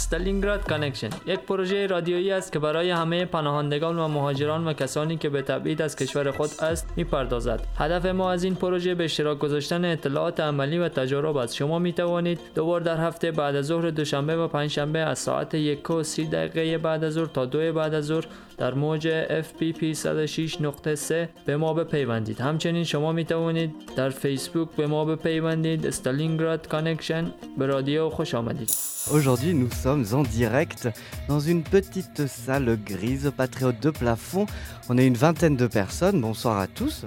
استالینگراد 0.00 0.68
کانکشن 0.68 1.10
یک 1.26 1.40
پروژه 1.40 1.86
رادیویی 1.86 2.32
است 2.32 2.52
که 2.52 2.58
برای 2.58 2.90
همه 2.90 3.24
پناهندگان 3.24 3.98
و 3.98 4.08
مهاجران 4.08 4.66
و 4.66 4.72
کسانی 4.72 5.16
که 5.16 5.28
به 5.28 5.42
تبعید 5.42 5.82
از 5.82 5.96
کشور 5.96 6.30
خود 6.30 6.50
است 6.60 6.92
می‌پردازد. 6.96 7.66
هدف 7.78 8.06
ما 8.06 8.30
از 8.30 8.44
این 8.44 8.54
پروژه 8.54 8.94
به 8.94 9.04
اشتراک 9.04 9.38
گذاشتن 9.38 9.84
اطلاعات 9.84 10.40
عملی 10.40 10.78
و 10.78 10.88
تجارب 10.88 11.36
است. 11.36 11.54
شما 11.54 11.78
می 11.78 11.92
توانید 11.92 12.40
دو 12.54 12.66
بار 12.66 12.80
در 12.80 12.96
هفته 12.96 13.30
بعد 13.30 13.56
از 13.56 13.66
ظهر 13.66 13.90
دوشنبه 13.90 14.36
و 14.36 14.48
پنجشنبه 14.48 14.98
از 14.98 15.18
ساعت 15.18 15.54
یک 15.54 15.90
و 15.90 16.02
سی 16.02 16.26
دقیقه 16.26 16.78
بعد 16.78 17.04
از 17.04 17.12
ظهر 17.12 17.26
تا 17.26 17.44
دو 17.44 17.72
بعد 17.72 17.94
از 17.94 18.04
ظهر 18.04 18.24
در 18.59 18.73
موج 18.73 19.25
FPP 19.41 19.95
106.3 19.95 21.13
به 21.45 21.57
ما 21.57 21.73
بپیوندید 21.73 22.41
همچنین 22.41 22.83
شما 22.83 23.11
می 23.11 23.25
توانید 23.25 23.75
در 23.95 24.09
فیسبوک 24.09 24.69
به 24.77 24.87
ما 24.87 25.05
بپیوندید 25.05 25.85
استالینگراد 25.85 26.67
کانکشن 26.67 27.31
به 27.57 27.65
رادیو 27.65 28.09
خوش 28.09 28.35
آمدید 28.35 28.69
Aujourd'hui, 29.11 29.53
nous 29.53 29.69
sommes 29.69 30.05
en 30.13 30.23
direct 30.23 30.89
dans 31.27 31.39
une 31.39 31.61
petite 31.61 32.25
salle 32.25 32.75
grise, 32.83 33.31
pas 33.37 33.47
très 33.47 33.65
haute 33.65 33.79
de 33.79 33.91
plafond. 33.91 34.47
On 34.89 34.97
est 34.97 35.05
une 35.05 35.13
vingtaine 35.13 35.55
de 35.55 35.67
personnes. 35.67 36.19
Bonsoir 36.21 36.57
à 36.57 36.65
tous. 36.65 37.05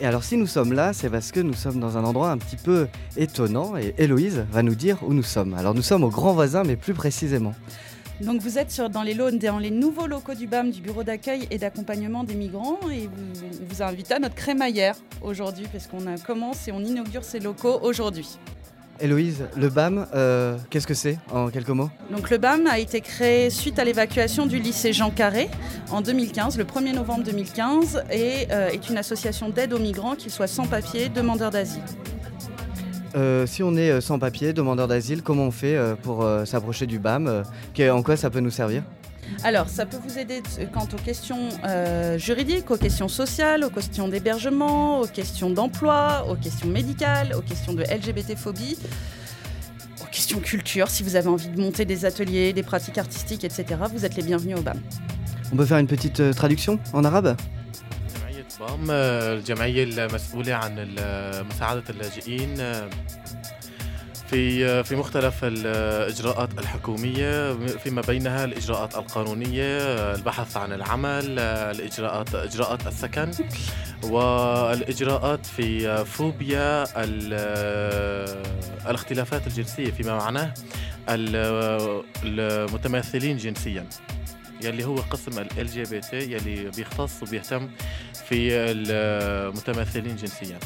Et 0.00 0.06
alors, 0.06 0.24
si 0.24 0.38
nous 0.38 0.46
sommes 0.46 0.72
là, 0.72 0.94
c'est 0.94 1.10
parce 1.10 1.32
que 1.32 1.40
nous 1.40 1.52
sommes 1.52 1.80
dans 1.80 1.98
un 1.98 2.04
endroit 2.04 2.30
un 2.30 2.38
petit 2.38 2.56
peu 2.56 2.88
étonnant 3.18 3.76
et 3.76 3.94
Héloïse 3.98 4.44
va 4.50 4.62
nous 4.62 4.74
dire 4.74 4.96
où 5.02 5.12
nous 5.12 5.22
sommes. 5.22 5.52
Alors, 5.52 5.74
nous 5.74 5.82
sommes 5.82 6.02
au 6.02 6.08
Grand 6.08 6.32
Voisin, 6.32 6.64
mais 6.64 6.76
plus 6.76 6.94
précisément. 6.94 7.54
Donc 8.21 8.41
vous 8.41 8.57
êtes 8.57 8.71
sur- 8.71 8.89
dans 8.89 9.01
les, 9.01 9.13
lo- 9.13 9.31
dans 9.31 9.59
les 9.59 9.71
nouveaux 9.71 10.07
locaux 10.07 10.33
du 10.35 10.45
BAM, 10.47 10.71
du 10.71 10.81
Bureau 10.81 11.03
d'accueil 11.03 11.47
et 11.51 11.57
d'accompagnement 11.57 12.23
des 12.23 12.35
migrants, 12.35 12.79
et 12.91 13.07
vous, 13.07 13.65
vous 13.69 13.81
invite 13.81 14.11
à 14.11 14.19
notre 14.19 14.35
crémaillère 14.35 14.95
aujourd'hui, 15.21 15.67
parce 15.71 15.87
qu'on 15.87 15.99
commence 16.25 16.67
et 16.67 16.71
on 16.73 16.81
inaugure 16.81 17.23
ces 17.23 17.39
locaux 17.39 17.79
aujourd'hui. 17.81 18.27
Héloïse, 19.01 19.45
le 19.55 19.69
BAM, 19.69 20.07
euh, 20.13 20.57
qu'est-ce 20.69 20.85
que 20.85 20.93
c'est 20.93 21.17
en 21.31 21.49
quelques 21.49 21.69
mots? 21.69 21.89
Donc 22.11 22.29
le 22.29 22.37
BAM 22.37 22.67
a 22.67 22.79
été 22.79 22.99
créé 22.99 23.49
suite 23.49 23.79
à 23.79 23.85
l'évacuation 23.85 24.45
du 24.45 24.59
lycée 24.59 24.91
Jean 24.91 25.09
Carré 25.09 25.49
en 25.89 26.01
2015, 26.01 26.57
le 26.57 26.65
1er 26.65 26.93
novembre 26.93 27.23
2015, 27.23 28.03
et 28.11 28.47
euh, 28.51 28.67
est 28.67 28.89
une 28.89 28.97
association 28.97 29.47
d'aide 29.49 29.71
aux 29.71 29.79
migrants, 29.79 30.15
qu'ils 30.15 30.31
soient 30.31 30.47
sans 30.47 30.65
papier, 30.67 31.07
demandeurs 31.07 31.51
d'asile. 31.51 31.81
Euh, 33.15 33.45
Si 33.45 33.63
on 33.63 33.75
est 33.75 33.89
euh, 33.89 34.01
sans 34.01 34.19
papier, 34.19 34.53
demandeur 34.53 34.87
d'asile, 34.87 35.23
comment 35.23 35.45
on 35.45 35.51
fait 35.51 35.75
euh, 35.75 35.95
pour 35.95 36.25
s'approcher 36.45 36.85
du 36.85 36.99
BAM 36.99 37.43
En 37.79 38.03
quoi 38.03 38.15
ça 38.17 38.29
peut 38.29 38.39
nous 38.39 38.51
servir? 38.51 38.83
Alors, 39.43 39.69
ça 39.69 39.85
peut 39.85 39.97
vous 40.03 40.17
aider 40.17 40.41
quant 40.73 40.87
aux 40.91 41.01
questions 41.03 41.49
euh, 41.63 42.17
juridiques, 42.17 42.71
aux 42.71 42.77
questions 42.77 43.07
sociales, 43.07 43.63
aux 43.63 43.69
questions 43.69 44.07
d'hébergement, 44.07 45.01
aux 45.01 45.07
questions 45.07 45.51
d'emploi, 45.51 46.25
aux 46.29 46.35
questions 46.35 46.67
médicales, 46.67 47.35
aux 47.37 47.41
questions 47.41 47.73
de 47.73 47.83
LGBT-phobie, 47.83 48.77
aux 50.01 50.11
questions 50.11 50.39
culture. 50.39 50.89
Si 50.89 51.03
vous 51.03 51.15
avez 51.15 51.27
envie 51.29 51.49
de 51.49 51.61
monter 51.61 51.85
des 51.85 52.05
ateliers, 52.05 52.53
des 52.53 52.63
pratiques 52.63 52.97
artistiques, 52.97 53.43
etc., 53.43 53.65
vous 53.93 54.03
êtes 54.03 54.15
les 54.15 54.23
bienvenus 54.23 54.57
au 54.57 54.61
BAM. 54.61 54.79
On 55.53 55.55
peut 55.55 55.65
faire 55.65 55.77
une 55.77 55.87
petite 55.87 56.31
traduction 56.35 56.79
en 56.93 57.03
arabe? 57.03 57.35
الصبام 58.61 58.87
آه، 58.91 59.33
الجمعية 59.33 59.83
المسؤولة 59.83 60.53
عن 60.53 60.95
آه، 60.99 61.41
مساعدة 61.41 61.83
اللاجئين 61.89 62.59
آه، 62.59 62.89
في 64.29 64.83
في 64.83 64.95
مختلف 64.95 65.43
الاجراءات 65.43 66.59
الحكومية 66.59 67.53
فيما 67.53 68.01
بينها 68.01 68.45
الإجراءات 68.45 68.95
القانونية 68.95 69.77
البحث 70.15 70.57
عن 70.57 70.73
العمل 70.73 71.39
الإجراءات 71.39 72.35
إجراءات 72.35 72.87
السكن 72.87 73.31
والإجراءات 74.03 75.45
في 75.45 76.05
فوبيا 76.05 76.83
الاختلافات 78.89 79.47
الجنسية 79.47 79.91
فيما 79.91 80.17
معناه 80.17 80.53
المتماثلين 82.23 83.37
جنسيا. 83.37 83.85
يلي 84.62 84.84
هو 84.84 84.96
قسم 84.96 85.38
ال 85.38 85.48
LGBT 85.68 86.14
يلي 86.14 86.70
بيختص 86.76 87.22
وبيهتم 87.22 87.68
في 88.28 88.54
المتماثلين 88.54 90.16
جنسيا 90.16 90.58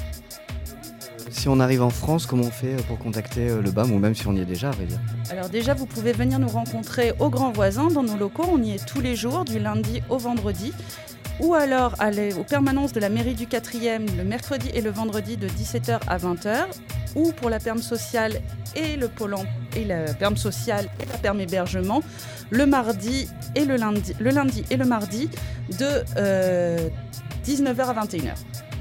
Si 1.30 1.48
on 1.48 1.60
arrive 1.60 1.82
en 1.82 1.90
France, 1.90 2.26
comment 2.26 2.44
on 2.44 2.50
fait 2.50 2.76
pour 2.86 2.98
contacter 2.98 3.50
euh, 3.50 3.60
le 3.60 3.70
BAM 3.70 3.92
ou 3.92 3.98
même 3.98 4.14
si 4.14 4.26
on 4.26 4.34
y 4.34 4.40
est 4.40 4.46
déjà, 4.46 4.70
à 4.70 4.72
vrai 4.72 4.86
dire 4.86 4.98
Alors 5.30 5.48
déjà, 5.50 5.74
vous 5.74 5.86
pouvez 5.86 6.12
venir 6.12 6.38
nous 6.38 6.48
rencontrer 6.48 7.12
au 7.18 7.28
Grand 7.28 7.52
Voisin, 7.52 7.88
dans 7.88 8.02
nos 8.02 8.16
locaux. 8.16 8.46
On 8.50 8.62
y 8.62 8.72
est 8.72 8.84
tous 8.84 9.00
les 9.00 9.14
jours, 9.14 9.44
du 9.44 9.58
lundi 9.58 10.02
au 10.08 10.16
vendredi. 10.16 10.72
Ou 11.39 11.53
alors 11.53 11.95
aller 11.99 12.33
aux 12.33 12.43
permanences 12.43 12.93
de 12.93 12.99
la 12.99 13.09
mairie 13.09 13.33
du 13.33 13.45
4e 13.45 14.15
le 14.15 14.23
mercredi 14.23 14.69
et 14.73 14.81
le 14.81 14.91
vendredi 14.91 15.37
de 15.37 15.47
17h 15.47 15.99
à 16.07 16.17
20h. 16.17 16.65
Ou 17.15 17.31
pour 17.31 17.49
la 17.49 17.59
perme 17.59 17.81
sociale 17.81 18.41
et 18.75 18.95
le 18.95 19.07
pôle 19.07 19.35
et 19.75 19.85
la 19.85 20.13
perme 20.13 20.37
sociale 20.37 20.89
et 20.99 21.05
la 21.05 21.17
perme 21.17 21.41
hébergement 21.41 22.01
le 22.49 22.65
mardi 22.65 23.27
et 23.55 23.65
le 23.65 23.75
lundi, 23.75 24.13
le 24.19 24.29
lundi 24.29 24.63
et 24.69 24.77
le 24.77 24.85
mardi 24.85 25.29
de 25.79 26.03
euh, 26.17 26.89
19h 27.45 27.81
à 27.81 28.05
21h. 28.05 28.33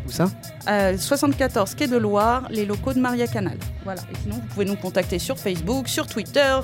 Où 0.06 0.10
ça? 0.10 0.31
Euh, 0.69 0.96
74 0.96 1.75
Quai 1.75 1.87
de 1.87 1.96
Loire, 1.96 2.46
les 2.50 2.66
locaux 2.66 2.93
de 2.93 3.00
Maria 3.00 3.26
Canal. 3.26 3.56
Voilà. 3.84 4.02
Et 4.12 4.16
sinon, 4.22 4.37
vous 4.37 4.46
pouvez 4.48 4.64
nous 4.64 4.76
contacter 4.76 5.19
sur 5.19 5.38
Facebook, 5.38 5.88
sur 5.88 6.06
Twitter, 6.06 6.58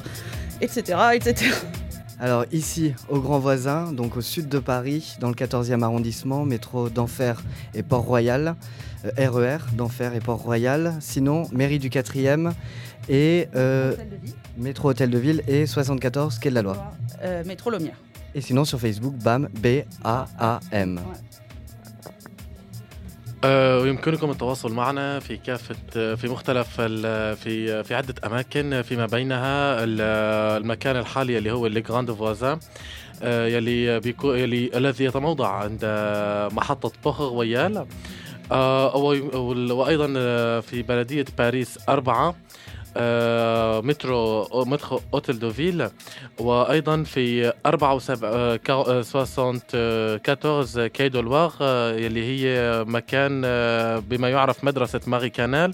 etc., 0.61 0.99
etc. 1.15 1.51
Alors 2.21 2.45
ici, 2.51 2.95
au 3.09 3.21
Grand 3.21 3.39
Voisin, 3.39 3.93
donc 3.93 4.17
au 4.17 4.21
sud 4.21 4.49
de 4.49 4.59
Paris, 4.59 5.15
dans 5.21 5.29
le 5.29 5.35
14e 5.35 5.83
arrondissement, 5.83 6.45
métro 6.45 6.89
d'Enfer 6.89 7.41
et 7.75 7.85
Port-Royal, 7.85 8.57
euh, 9.05 9.31
RER 9.31 9.59
d'Enfer 9.75 10.15
et 10.15 10.21
Port-Royal. 10.21 10.95
Sinon, 11.01 11.45
mairie 11.53 11.79
du 11.79 11.91
4e 11.91 12.53
et 13.09 13.49
euh, 13.55 13.93
Hôtel 13.93 14.09
de 14.11 14.17
Ville, 14.17 14.35
métro 14.57 14.89
Hôtel 14.91 15.11
de 15.11 15.19
Ville 15.19 15.43
et 15.47 15.67
74 15.67 16.39
Quai 16.41 16.51
de 16.51 16.55
la 16.57 16.63
Loire. 16.63 16.93
euh, 17.23 17.45
métro 17.45 17.71
Lomière. 17.71 17.97
Et 18.35 18.41
sinon 18.41 18.65
sur 18.65 18.81
Facebook, 18.81 19.15
BAM, 19.15 19.49
B-A-A-M. 19.63 21.01
ويمكنكم 23.45 24.31
التواصل 24.31 24.73
معنا 24.73 25.21
في 25.21 25.37
كافة 25.37 25.75
في 26.15 26.29
مختلف 26.29 26.67
ال- 26.81 27.37
في 27.37 27.85
في 27.85 27.95
عدة 27.95 28.15
أماكن 28.27 28.83
فيما 28.83 29.07
بينها 29.07 29.85
ال- 29.85 30.01
المكان 30.63 30.97
الحالي 30.97 31.39
اللي 31.39 31.53
هو 31.53 31.67
اللي 31.67 31.81
جراند 31.81 32.11
فوازان 32.13 32.59
آه، 33.23 33.47
يلي 33.47 34.01
بيكو 34.01 34.33
يلي 34.33 34.71
الذي 34.75 35.05
يتموضع 35.05 35.49
عند 35.49 35.81
محطة 36.53 36.93
بوخ 37.05 37.21
رويال 37.21 37.87
آه، 38.53 38.97
وي- 38.97 39.21
وال- 39.21 39.73
وأيضا 39.73 40.15
آه، 40.17 40.61
في 40.61 40.83
بلدية 40.83 41.25
باريس 41.39 41.79
أربعة. 41.89 42.29
آه، 42.29 42.35
مترو 43.82 44.48
مترو 44.66 45.02
اوتيل 45.14 45.40
دو 45.40 45.52
فيل 45.52 45.90
وايضا 46.40 47.04
في 47.04 47.54
74 47.66 49.60
كاي 50.88 51.10
دولوار 51.10 51.54
يلي 51.98 52.24
هي 52.24 52.84
مكان 52.88 53.42
بما 54.00 54.30
يعرف 54.30 54.64
مدرسه 54.64 55.02
ماري 55.08 55.30
كانال 55.30 55.74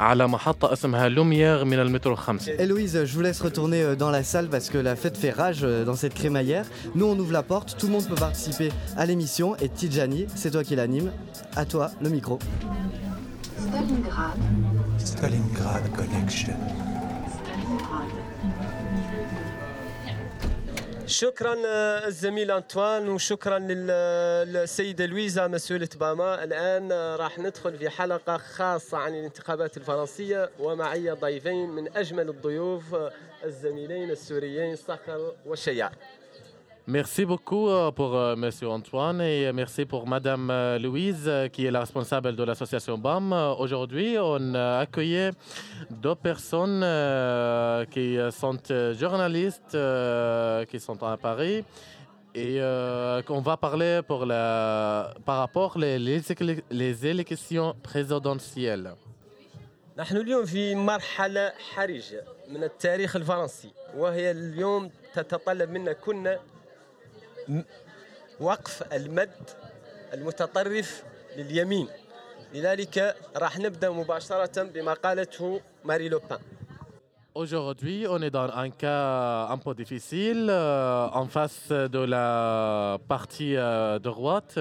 على 0.00 0.28
محطة 0.28 0.72
اسمها 0.72 1.08
لوميير 1.08 1.64
من 1.64 1.80
المترو 1.80 2.16
5 2.16 2.50
Héloïse, 2.58 3.04
je 3.04 3.14
vous 3.14 3.20
laisse 3.20 3.40
retourner 3.40 3.82
euh, 3.82 3.96
dans 3.96 4.10
la 4.10 4.22
salle 4.22 4.48
parce 4.48 4.70
que 4.70 4.78
la 4.78 4.96
fête 4.96 5.16
fait 5.16 5.30
rage 5.30 5.60
euh, 5.62 5.84
dans 5.84 5.96
cette 5.96 6.14
crémaillère. 6.14 6.64
Nous, 6.94 7.06
on 7.06 7.18
ouvre 7.18 7.32
la 7.32 7.42
porte, 7.42 7.76
tout 7.78 7.86
le 7.86 7.92
monde 7.92 8.06
peut 8.06 8.14
participer 8.14 8.70
à 8.96 9.04
l'émission 9.06 9.56
et 9.56 9.68
Tijani, 9.68 10.26
c'est 10.34 10.50
toi 10.52 10.64
qui 10.64 10.74
l'anime. 10.76 11.10
À 11.56 11.64
toi, 11.64 11.90
le 12.00 12.08
micro. 12.08 12.38
Stalingrad. 13.65 14.37
Stalingrad 15.09 15.85
Connection. 15.97 16.59
شكرا 21.07 21.55
آه، 21.67 22.07
الزميل 22.07 22.51
أنطوان 22.51 23.09
وشكرا 23.09 23.59
لل- 23.59 24.53
للسيدة 24.53 25.05
لويزا 25.05 25.47
مسؤوله 25.47 25.89
باما 25.99 26.43
الآن 26.43 26.91
آه، 26.91 27.15
راح 27.15 27.39
ندخل 27.39 27.77
في 27.77 27.89
حلقة 27.89 28.37
خاصة 28.37 28.97
عن 28.97 29.13
الانتخابات 29.15 29.77
الفرنسية 29.77 30.49
ومعي 30.59 31.09
ضيفين 31.11 31.69
من 31.69 31.97
أجمل 31.97 32.29
الضيوف 32.29 32.93
آه، 32.95 33.11
الزميلين 33.45 34.09
السوريين 34.11 34.75
صخر 34.75 35.31
وشيار 35.45 35.91
Merci 36.86 37.24
beaucoup 37.24 37.68
euh, 37.68 37.92
pour 37.92 38.16
euh, 38.16 38.34
Monsieur 38.36 38.68
Antoine 38.68 39.20
et 39.20 39.52
merci 39.52 39.84
pour 39.84 40.08
Madame 40.08 40.50
euh, 40.50 40.78
Louise 40.78 41.24
euh, 41.28 41.46
qui 41.48 41.64
est 41.66 41.70
la 41.70 41.80
responsable 41.80 42.34
de 42.34 42.42
l'association 42.42 42.98
BAM. 42.98 43.32
Euh, 43.32 43.52
Aujourd'hui, 43.54 44.16
on 44.18 44.54
a 44.54 44.78
accueilli 44.78 45.30
deux 45.90 46.16
personnes 46.16 46.80
euh, 46.82 47.84
qui 47.84 48.18
sont 48.32 48.58
euh, 48.70 48.94
journalistes 48.94 49.74
euh, 49.74 50.64
qui 50.64 50.80
sont 50.80 51.00
à 51.04 51.16
Paris 51.16 51.64
et 52.34 52.56
euh, 52.60 53.22
qu'on 53.22 53.40
va 53.40 53.56
parler 53.56 54.00
pour 54.06 54.24
la, 54.26 55.14
par 55.24 55.38
rapport 55.38 55.78
les, 55.78 55.98
les, 55.98 56.20
les 56.70 57.06
élections 57.06 57.74
présidentielles. 57.82 58.94
نحن 59.98 60.16
اليوم 60.16 60.44
في 60.44 60.74
مرحله 60.74 61.52
حرجه 61.74 62.24
من 62.48 62.64
التاريخ 62.64 63.16
الفرنسي 63.16 63.70
وهي 63.96 64.30
اليوم 64.30 64.90
تتطلب 65.14 65.70
منا 65.70 65.92
كنا 65.92 66.34
م- 66.34 66.53
وقف 68.40 68.82
المد 68.92 69.30
المتطرف 70.14 71.02
لليمين 71.36 71.88
لذلك 72.54 73.16
راح 73.36 73.58
نبدا 73.58 73.90
مباشره 73.90 74.62
بما 74.62 74.92
قالته 74.94 75.60
ماري 75.84 76.08
لوبان 76.08 76.38
Aujourd'hui, 77.32 78.06
on 78.08 78.20
est 78.22 78.30
dans 78.38 78.50
un 78.64 78.70
cas 78.70 79.46
un 79.54 79.56
peu 79.58 79.72
difficile 79.72 80.48
euh, 80.50 81.06
en 81.20 81.26
face 81.26 81.68
de 81.68 82.00
la 82.00 82.98
partie 83.06 83.54
euh, 83.56 84.00
de 84.00 84.04
droite 84.10 84.58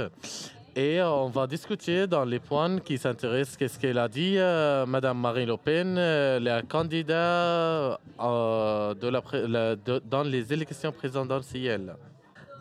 et 0.75 1.01
on 1.01 1.29
va 1.29 1.47
discuter 1.47 2.05
dans 2.05 2.25
les 2.25 2.39
points 2.39 2.77
qui 2.79 2.99
s'intéressent 2.99 3.57
qu'est-ce 3.57 3.79
qu'elle 3.79 3.97
a 3.97 4.07
dit 4.07 4.35
euh, 4.37 4.85
Madame 4.85 5.17
Marine 5.19 5.47
Le 5.47 5.57
Pen, 5.57 5.95
euh, 5.97 6.39
la 6.39 6.61
candidate 6.61 7.99
euh, 8.19 8.93
de 8.93 9.07
la, 9.07 9.21
pré- 9.21 9.47
la- 9.47 9.75
de- 9.75 10.01
dans 10.05 10.23
les 10.23 10.53
élections 10.53 10.91
présidentielles. 10.91 11.95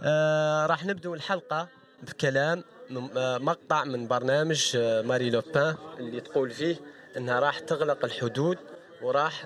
آه 0.03 0.65
راح 0.65 0.85
نبدأ 0.85 1.13
الحلقة 1.13 1.67
بكلام 2.03 2.63
من- 2.89 3.17
آه، 3.17 3.37
مقطع 3.37 3.83
من 3.83 4.07
برنامج 4.07 4.71
آه، 4.75 5.01
ماري 5.01 5.29
لوبان 5.29 5.75
اللي 5.99 6.21
تقول 6.21 6.51
فيه 6.51 6.75
انها 7.17 7.39
راح 7.39 7.59
تغلق 7.59 8.05
الحدود 8.05 8.57
وراح 9.01 9.43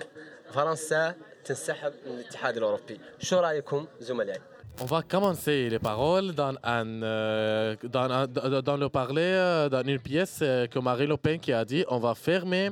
فرنسا 0.52 1.14
تنسحب 1.44 1.92
من 2.06 2.12
الاتحاد 2.12 2.56
الاوروبي 2.56 3.00
شو 3.20 3.36
رايكم 3.40 3.86
زملائي 4.00 4.40
On 4.80 4.84
va 4.96 5.02
commencer 5.14 5.68
les 5.74 5.80
paroles 5.90 6.28
dans, 6.42 6.54
un, 6.78 6.88
euh, 7.02 7.74
dans, 7.96 8.08
un- 8.18 8.28
dans- 8.68 8.76
le 8.84 8.88
parler 9.00 9.30
euh, 9.34 9.68
dans 9.74 9.82
une 9.92 9.98
pièce 9.98 10.38
euh, 10.42 10.66
que 10.72 10.78
Marie 10.88 11.08
Le 11.12 11.16
Pen 11.24 11.36
qui 11.44 11.52
a 11.52 11.64
dit 11.72 11.84
on 11.96 11.98
va 12.06 12.14
fermer 12.28 12.66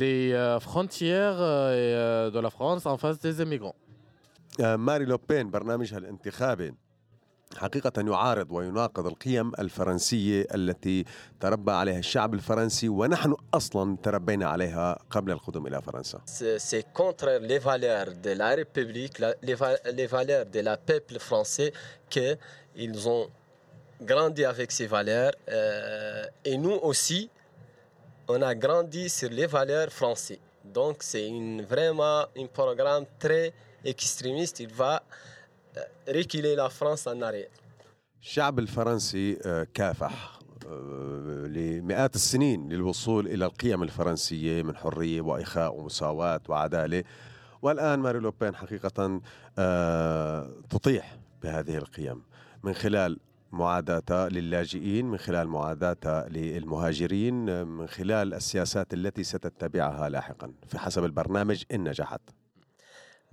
les 0.00 0.22
euh, 0.32 0.60
frontières 0.68 1.38
euh, 1.40 1.48
euh, 1.48 2.30
de 2.36 2.38
la 2.46 2.50
France 2.56 2.82
en 2.86 2.96
face 3.02 3.18
des 3.18 3.34
immigrants. 3.42 3.74
آه، 4.60 4.76
ماري 4.76 5.04
لوبين 5.04 5.50
برنامجها 5.50 5.98
الانتخابي 5.98 6.74
حقيقة 7.57 7.91
يعارض 8.01 8.51
ويناقض 8.51 9.07
القيم 9.07 9.51
الفرنسية 9.59 10.47
التي 10.55 11.05
تربى 11.39 11.71
عليها 11.71 11.99
الشعب 11.99 12.33
الفرنسي 12.33 12.89
ونحن 12.89 13.35
أصلا 13.53 13.97
تربينا 14.03 14.47
عليها 14.49 14.99
قبل 15.09 15.31
القدوم 15.31 15.67
إلى 15.67 15.81
فرنسا 15.81 16.21
C'est 16.25 16.59
c'est 16.59 16.85
contre 16.93 17.27
les 17.41 17.59
valeurs 17.59 18.11
de 18.25 18.31
la 18.41 18.49
République, 18.55 19.19
la- 19.19 19.35
les, 19.41 19.55
va- 19.55 19.79
les 19.97 20.05
valeurs 20.07 20.45
de 20.45 20.59
la 20.59 20.77
peuple 20.77 21.17
français 21.19 21.73
qu'ils 22.09 23.09
ont 23.09 23.27
grandi 24.01 24.45
avec 24.45 24.71
ces 24.71 24.87
valeurs. 24.87 25.33
euh, 25.49 26.25
et 26.45 26.55
nous 26.57 26.77
aussi, 26.89 27.29
on 28.27 28.41
a 28.43 28.53
grandi 28.55 29.09
sur 29.09 29.29
les 29.31 29.47
valeurs 29.47 29.91
françaises. 30.01 30.39
Donc 30.63 30.97
c'est 31.09 31.27
une, 31.27 31.63
vraiment 31.63 32.19
un 32.37 32.45
programme 32.61 33.05
très 33.17 33.51
extrémiste. 33.83 34.59
Il 34.59 34.71
va 34.73 34.95
euh, 34.95 35.32
la 36.56 36.70
France 36.70 37.06
en 37.06 37.22
arrière. 37.22 37.50
الشعب 38.22 38.58
الفرنسي 38.58 39.38
آه، 39.46 39.66
كافح 39.74 40.38
آه، 40.66 41.46
لمئات 41.46 42.14
السنين 42.14 42.68
للوصول 42.68 43.26
إلى 43.26 43.44
القيم 43.44 43.82
الفرنسية 43.82 44.62
من 44.62 44.76
حرية 44.76 45.20
وإخاء 45.20 45.74
ومساواة 45.74 46.40
وعدالة. 46.48 47.04
والآن 47.62 47.98
ماري 47.98 48.18
لوبين 48.18 48.54
حقيقة 48.56 49.20
آه، 49.58 50.50
تطيح 50.70 51.16
بهذه 51.42 51.76
القيم. 51.76 52.22
من 52.62 52.72
خلال 52.72 53.18
معاداتها 53.52 54.28
للاجئين 54.28 55.06
من 55.06 55.18
خلال 55.18 55.48
معاداتها 55.48 56.28
للمهاجرين 56.28 57.66
من 57.66 57.86
خلال 57.86 58.34
السياسات 58.34 58.94
التي 58.94 59.24
ستتبعها 59.24 60.08
لاحقا. 60.08 60.52
في 60.68 60.78
حسب 60.78 61.04
البرنامج 61.04 61.64
إن 61.72 61.88
نجحت. 61.88 62.20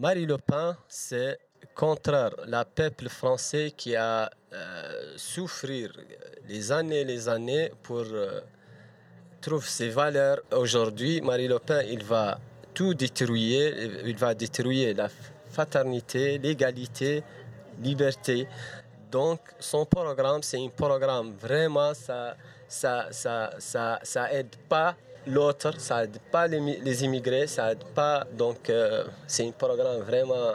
Le 0.01 0.37
Pen, 0.37 0.75
c'est 0.87 1.37
contraire 1.75 2.31
le 2.45 2.63
peuple 2.63 3.09
français 3.09 3.71
qui 3.75 3.95
a 3.95 4.29
euh, 4.53 5.13
souffrir 5.17 5.91
les 6.47 6.71
années 6.71 7.01
et 7.01 7.05
les 7.05 7.27
années 7.29 7.71
pour 7.83 8.03
euh, 8.11 8.41
trouver 9.41 9.65
ses 9.67 9.89
valeurs. 9.89 10.39
Aujourd'hui, 10.51 11.21
Marie 11.21 11.47
Le 11.47 11.59
Pen, 11.59 11.85
il 11.89 12.03
va 12.03 12.39
tout 12.73 12.93
détruire. 12.93 13.73
Il 14.05 14.17
va 14.17 14.33
détruire 14.33 14.95
la 14.95 15.09
fraternité, 15.49 16.37
l'égalité, 16.37 17.23
liberté. 17.81 18.47
Donc, 19.11 19.39
son 19.59 19.85
programme, 19.85 20.41
c'est 20.41 20.57
un 20.57 20.69
programme 20.69 21.33
vraiment, 21.33 21.93
ça, 21.93 22.35
ça, 22.67 23.07
ça, 23.11 23.51
ça, 23.59 23.99
ça 24.03 24.31
aide 24.31 24.55
pas 24.69 24.95
l'autre, 25.27 25.79
ça 25.79 26.03
aide 26.03 26.17
pas 26.31 26.47
les, 26.47 26.59
mi- 26.59 26.79
les 26.79 27.03
immigrés, 27.03 27.45
ça 27.47 27.73
aide 27.73 27.83
pas. 27.93 28.25
Donc, 28.31 28.69
euh, 28.69 29.03
c'est 29.27 29.45
un 29.47 29.51
programme 29.51 29.99
vraiment. 30.01 30.53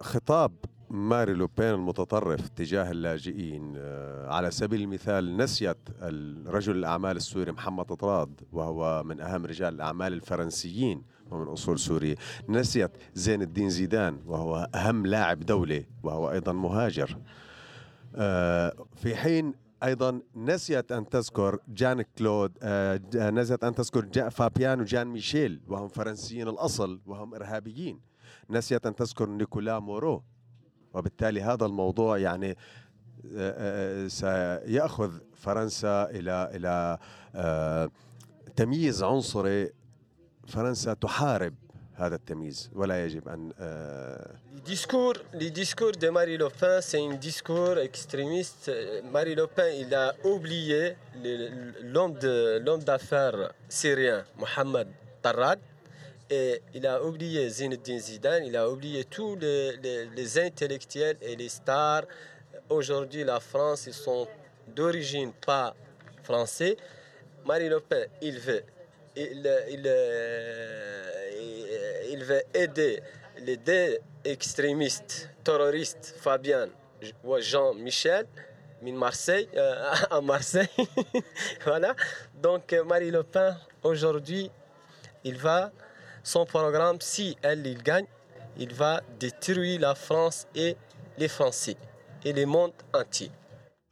خطاب 0.00 0.52
ماري 0.90 1.32
لوبين 1.32 1.70
المتطرف 1.74 2.48
تجاه 2.48 2.90
اللاجئين 2.90 3.74
آه، 3.76 4.28
على 4.28 4.50
سبيل 4.50 4.80
المثال 4.80 5.36
نسيت 5.36 5.76
الرجل 6.02 6.76
الأعمال 6.76 7.16
السوري 7.16 7.52
محمد 7.52 7.84
طراد 7.84 8.40
وهو 8.52 9.02
من 9.02 9.20
أهم 9.20 9.46
رجال 9.46 9.74
الأعمال 9.74 10.12
الفرنسيين 10.12 11.02
ومن 11.30 11.46
أصول 11.46 11.78
سورية. 11.78 12.14
نسيت 12.48 12.90
زين 13.14 13.42
الدين 13.42 13.70
زيدان 13.70 14.20
وهو 14.26 14.68
أهم 14.74 15.06
لاعب 15.06 15.40
دولة 15.40 15.84
وهو 16.02 16.30
أيضا 16.30 16.52
مهاجر. 16.52 17.18
آه، 18.16 18.72
في 18.96 19.16
حين 19.16 19.54
أيضا 19.82 20.20
نسيت 20.36 20.92
أن 20.92 21.08
تذكر 21.08 21.58
جان 21.68 22.02
كلود 22.02 22.58
آه، 22.62 22.96
ج- 22.96 23.16
نسيت 23.16 23.64
أن 23.64 23.74
تذكر 23.74 24.30
فابيان 24.30 24.80
وجان 24.80 25.06
ميشيل 25.06 25.60
وهم 25.68 25.88
فرنسيين 25.88 26.48
الأصل 26.48 27.00
وهم 27.06 27.34
إرهابيين. 27.34 28.00
نسيت 28.50 28.86
أن 28.86 28.94
تذكر 28.94 29.28
نيكولا 29.28 29.78
مورو. 29.78 30.22
وبالتالي 30.94 31.42
هذا 31.42 31.66
الموضوع 31.66 32.18
يعني 32.18 32.50
آه، 32.50 32.54
آه، 33.36 34.08
سيأخذ 34.08 35.18
فرنسا 35.34 36.10
إلى 36.10 36.50
إلى 36.54 36.98
آه، 37.34 37.90
تمييز 38.56 39.02
عنصري. 39.02 39.70
فرنسا 40.46 40.94
تحارب 40.94 41.54
هذا 41.95 42.15
التمييز 42.15 42.69
ولا 42.75 43.05
يجب 43.05 43.27
أن 43.27 43.51
آه، 43.59 44.35
Les 44.55 44.61
discours, 44.75 45.17
les 45.33 45.51
discours 45.51 45.91
de 46.03 46.09
Marie 46.09 46.37
Le 46.37 46.49
Pen, 46.49 46.81
c'est 46.81 46.99
un 47.01 47.15
discours 47.15 47.77
extrémiste. 47.79 48.69
Euh, 48.69 49.01
Marie 49.15 49.35
Le 49.35 49.47
Pen, 49.47 49.71
il 49.83 49.93
a 49.93 50.13
oublié 50.23 50.95
le- 51.23 51.49
l'homme 51.93 52.13
de- 52.25 52.59
l'homme 52.65 52.83
d'affaires 52.83 53.51
syrien, 53.67 54.19
Mohamed 54.37 54.87
Tarrad, 55.21 55.59
et 56.29 56.61
il 56.73 56.85
a 56.87 56.95
oublié 57.03 57.49
Zinedine 57.49 57.99
Zidane, 57.99 58.43
il 58.45 58.55
a 58.55 58.69
oublié 58.69 59.03
tous 59.15 59.35
les, 59.43 59.77
les- 59.83 60.05
les 60.17 60.29
intellectuels 60.47 61.17
et 61.21 61.35
les 61.35 61.49
stars. 61.49 62.03
Aujourd'hui, 62.69 63.23
la 63.23 63.39
France, 63.39 63.81
ils 63.87 63.93
sont 64.07 64.27
d'origine 64.75 65.31
pas 65.49 65.75
français. 66.23 66.73
Marie 67.45 67.69
Le 67.69 67.79
Pen, 67.89 68.05
il 68.21 68.37
veut 68.39 68.63
il, 69.15 69.41
il, 69.75 69.83
euh, 69.85 71.62
il 72.13 72.23
veut 72.23 72.43
aider 72.53 73.01
les 73.41 73.57
deux 73.57 73.97
extrémistes 74.23 75.29
terroristes, 75.43 76.15
Fabien 76.19 76.67
ou 77.23 77.39
Jean-Michel, 77.39 78.25
min 78.81 78.93
Marseille, 78.93 79.47
euh, 79.55 79.93
à 80.11 80.21
Marseille. 80.21 80.69
voilà. 81.65 81.95
Donc 82.41 82.71
euh, 82.73 82.83
Marie 82.83 83.11
Le 83.11 83.23
Pen, 83.23 83.55
aujourd'hui, 83.83 84.51
il 85.23 85.37
va, 85.37 85.71
son 86.23 86.45
programme, 86.45 86.97
si 86.99 87.37
elle, 87.41 87.65
il 87.65 87.81
gagne, 87.81 88.07
il 88.57 88.73
va 88.73 89.01
détruire 89.19 89.79
la 89.81 89.95
France 89.95 90.47
et 90.55 90.75
les 91.17 91.27
Français 91.27 91.77
et 92.23 92.33
le 92.33 92.45
monde 92.45 92.73
entier. 92.93 93.31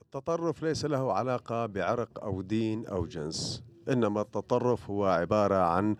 التطرف 0.07 0.63
ليس 0.63 0.85
له 0.85 1.13
علاقة 1.13 1.65
بعرق 1.65 2.23
أو 2.23 2.41
دين 2.41 2.87
أو 2.87 3.05
جنس 3.05 3.63
إنما 3.89 4.21
التطرف 4.21 4.89
هو 4.89 5.05
عبارة 5.05 5.55
عن 5.55 5.95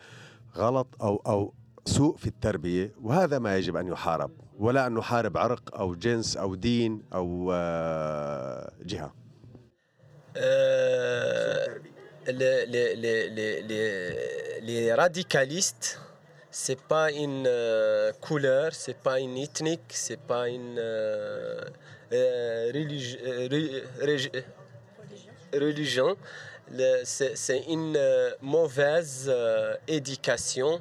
غلط 0.56 0.88
أو 1.02 1.22
أو 1.28 1.54
سوء 1.85 2.17
في 2.17 2.27
التربية 2.27 2.93
وهذا 3.03 3.39
ما 3.39 3.57
يجب 3.57 3.77
أن 3.77 3.87
يحارب 3.87 4.31
ولا 4.59 4.87
أن 4.87 4.95
نحارب 4.95 5.37
عرق 5.39 5.77
أو 5.79 5.95
جنس 5.95 6.37
أو 6.37 6.55
دين 6.55 7.03
أو 7.15 7.51
آه، 7.55 8.73
جهة 8.85 9.13
Euh, 10.37 11.67
les, 12.27 12.65
les, 12.67 12.95
les, 12.97 13.29
les, 13.31 13.63
les- 14.63 14.93
radicalistes, 14.95 16.01
c'est 16.51 16.81
pas 16.81 17.13
une 17.13 17.45
euh, 17.47 18.13
couleur, 18.27 18.73
c'est 18.73 18.97
pas 19.09 19.21
une 19.21 19.37
ethnique, 19.37 19.89
c'est 19.91 20.21
pas 20.33 20.49
une 20.49 20.77
euh, 20.79 21.61
euh, 22.15 22.73
religi- 22.73 23.19
euh, 23.27 23.49
re- 23.49 23.83
rég- 24.09 24.45
religion. 25.53 26.17
Le- 26.79 27.03
C'est 27.05 27.61
une 27.69 27.95
euh, 27.97 28.31
mauvaise 28.41 29.27
euh, 29.29 29.75
éducation. 29.87 30.81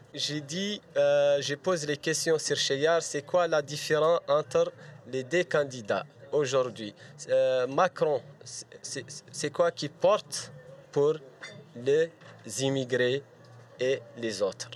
J'ai 0.14 0.40
dit, 0.40 0.80
euh, 0.96 1.42
je 1.48 1.54
pose 1.66 1.80
les 1.86 1.98
questions 2.08 2.38
sur 2.38 2.56
Cheyar, 2.56 3.02
c'est 3.02 3.22
quoi 3.30 3.46
la 3.46 3.60
différence 3.74 4.20
entre 4.28 4.72
les 5.12 5.24
deux 5.32 5.44
candidats 5.56 6.04
aujourd'hui 6.40 6.92
Euh, 7.28 7.66
Macron, 7.80 8.18
c'est- 8.52 8.66
c'est 8.90 9.04
c'est 9.40 9.50
quoi 9.58 9.68
qui 9.78 9.88
porte 10.06 10.34
pour 10.94 11.14
les 11.88 12.04
immigrés 12.66 13.18
et 13.88 13.94
les 14.24 14.34
autres 14.48 14.70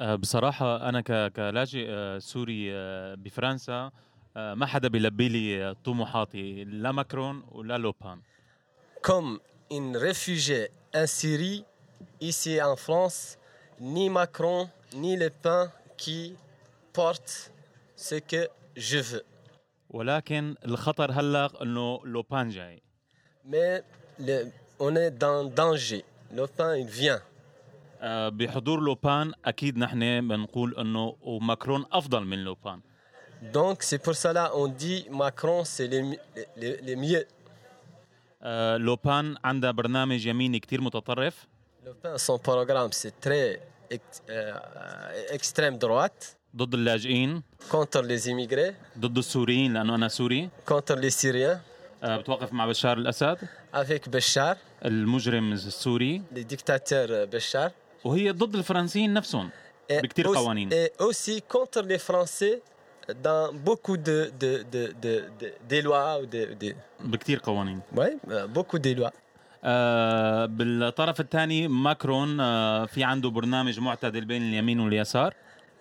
آه، 0.00 0.14
بصراحة 0.14 0.88
أنا 0.88 1.00
ك- 1.00 1.32
كلاجئ 1.32 1.86
آه، 1.88 2.18
سوري 2.18 2.68
آه، 2.72 3.14
بفرنسا 3.14 3.90
آه، 4.36 4.54
ما 4.54 4.66
حدا 4.66 4.88
بيلبي 4.88 5.28
لي 5.28 5.64
آه، 5.64 5.76
طموحاتي 5.84 6.64
لا 6.64 6.92
ماكرون 6.92 7.44
ولا 7.52 7.78
لوبان 7.78 8.20
Comme 9.06 9.38
une 9.70 9.96
réfugiée 9.96 10.68
en 10.94 11.06
Syrie, 11.06 11.64
ici 12.20 12.60
en 12.62 12.76
France, 12.76 13.20
ni 13.80 14.08
Macron 14.10 14.68
ni 14.94 15.16
Le 15.16 15.30
Pen 15.42 15.68
qui 16.02 16.20
portent 16.92 17.50
ce 17.96 18.14
que 18.14 18.48
je 18.76 18.98
veux. 18.98 19.24
ولكن 19.90 20.54
الخطر 20.64 21.12
هلا 21.12 21.62
انه 21.62 22.00
لوبان 22.04 22.48
جاي 22.48 22.82
Mais 23.44 23.82
le- 24.20 24.46
on 24.80 24.94
est 24.96 25.10
dans 25.10 25.44
danger. 25.60 26.02
Le 26.36 26.46
Pen, 26.46 26.76
il 26.76 26.86
vient. 27.00 27.20
آه، 28.00 28.28
بحضور 28.28 28.80
لوبان 28.80 29.32
اكيد 29.44 29.78
نحن 29.78 30.28
بنقول 30.28 30.74
انه 30.78 31.16
وماكرون 31.20 31.84
افضل 31.92 32.24
من 32.24 32.38
لوبان 32.44 32.80
Donc 33.54 33.82
c'est 33.82 33.98
pour 34.04 34.14
cela 34.16 34.50
on 34.56 34.68
dit 34.68 35.06
Macron, 35.10 35.64
c'est 35.64 35.86
les, 35.86 36.02
mi- 36.02 36.18
les, 36.56 36.76
les 36.82 36.96
mieux. 36.96 37.26
آه، 38.42 38.76
لوبان 38.76 39.36
عندها 39.44 39.70
برنامج 39.70 40.26
يميني 40.26 40.58
كتير 40.58 40.80
متطرف 40.80 41.46
Le 41.86 41.92
Pen, 42.02 42.18
son 42.18 42.38
programme, 42.38 42.90
c'est 42.92 43.14
très 43.26 43.60
ex- 43.90 44.22
euh, 44.30 45.34
extrême 45.36 45.78
droite, 45.78 46.36
ضد 46.56 46.74
اللاجئين 46.74 47.42
contre 47.70 48.02
les 48.02 48.28
immigrés, 48.28 48.74
ضد 48.98 49.18
السوريين 49.18 49.72
لانه 49.74 49.94
انا 49.94 50.08
سوري 50.08 50.48
contre 50.70 50.94
les 50.94 51.10
Syriens, 51.22 51.58
آه، 52.02 52.16
بتوقف 52.16 52.52
مع 52.52 52.66
بشار 52.66 52.98
الاسد 52.98 53.38
avec 53.74 54.08
Béchar, 54.16 54.56
المجرم 54.84 55.52
السوري 55.52 56.22
les 56.34 56.44
dictateurs 56.54 57.08
euh, 57.10 57.26
Béchar. 57.36 57.70
وهي 58.04 58.30
ضد 58.30 58.54
الفرنسيين 58.54 59.12
نفسهم 59.14 59.50
Et 59.92 59.94
بكتير 60.02 60.28
aussi, 60.28 60.36
قوانين 60.36 60.70
et 60.72 60.90
aussi 61.02 61.42
contre 61.42 61.82
les 61.82 61.98
Français 61.98 62.60
dans 63.24 63.52
beaucoup 63.66 63.96
de, 63.96 64.30
de, 64.42 64.52
de, 64.72 64.92
de, 65.02 65.14
de- 65.40 65.52
des 65.70 65.82
lois. 65.82 66.18
Ou 66.20 66.26
de, 66.26 66.54
de- 66.60 66.74
بكتير 67.00 67.38
قوانين 67.38 67.80
ouais, 67.96 68.16
euh, 68.30 68.46
beaucoup 68.46 68.78
des 68.78 68.94
lois. 68.94 69.12
آه، 69.65 70.45
بالطرف 70.45 71.19
الثاني 71.19 71.67
ماكرون 71.67 72.39
آه، 72.39 72.85
في 72.85 73.03
عنده 73.03 73.29
برنامج 73.29 73.79
معتدل 73.79 74.25
بين 74.25 74.41
اليمين 74.41 74.79
واليسار. 74.79 75.33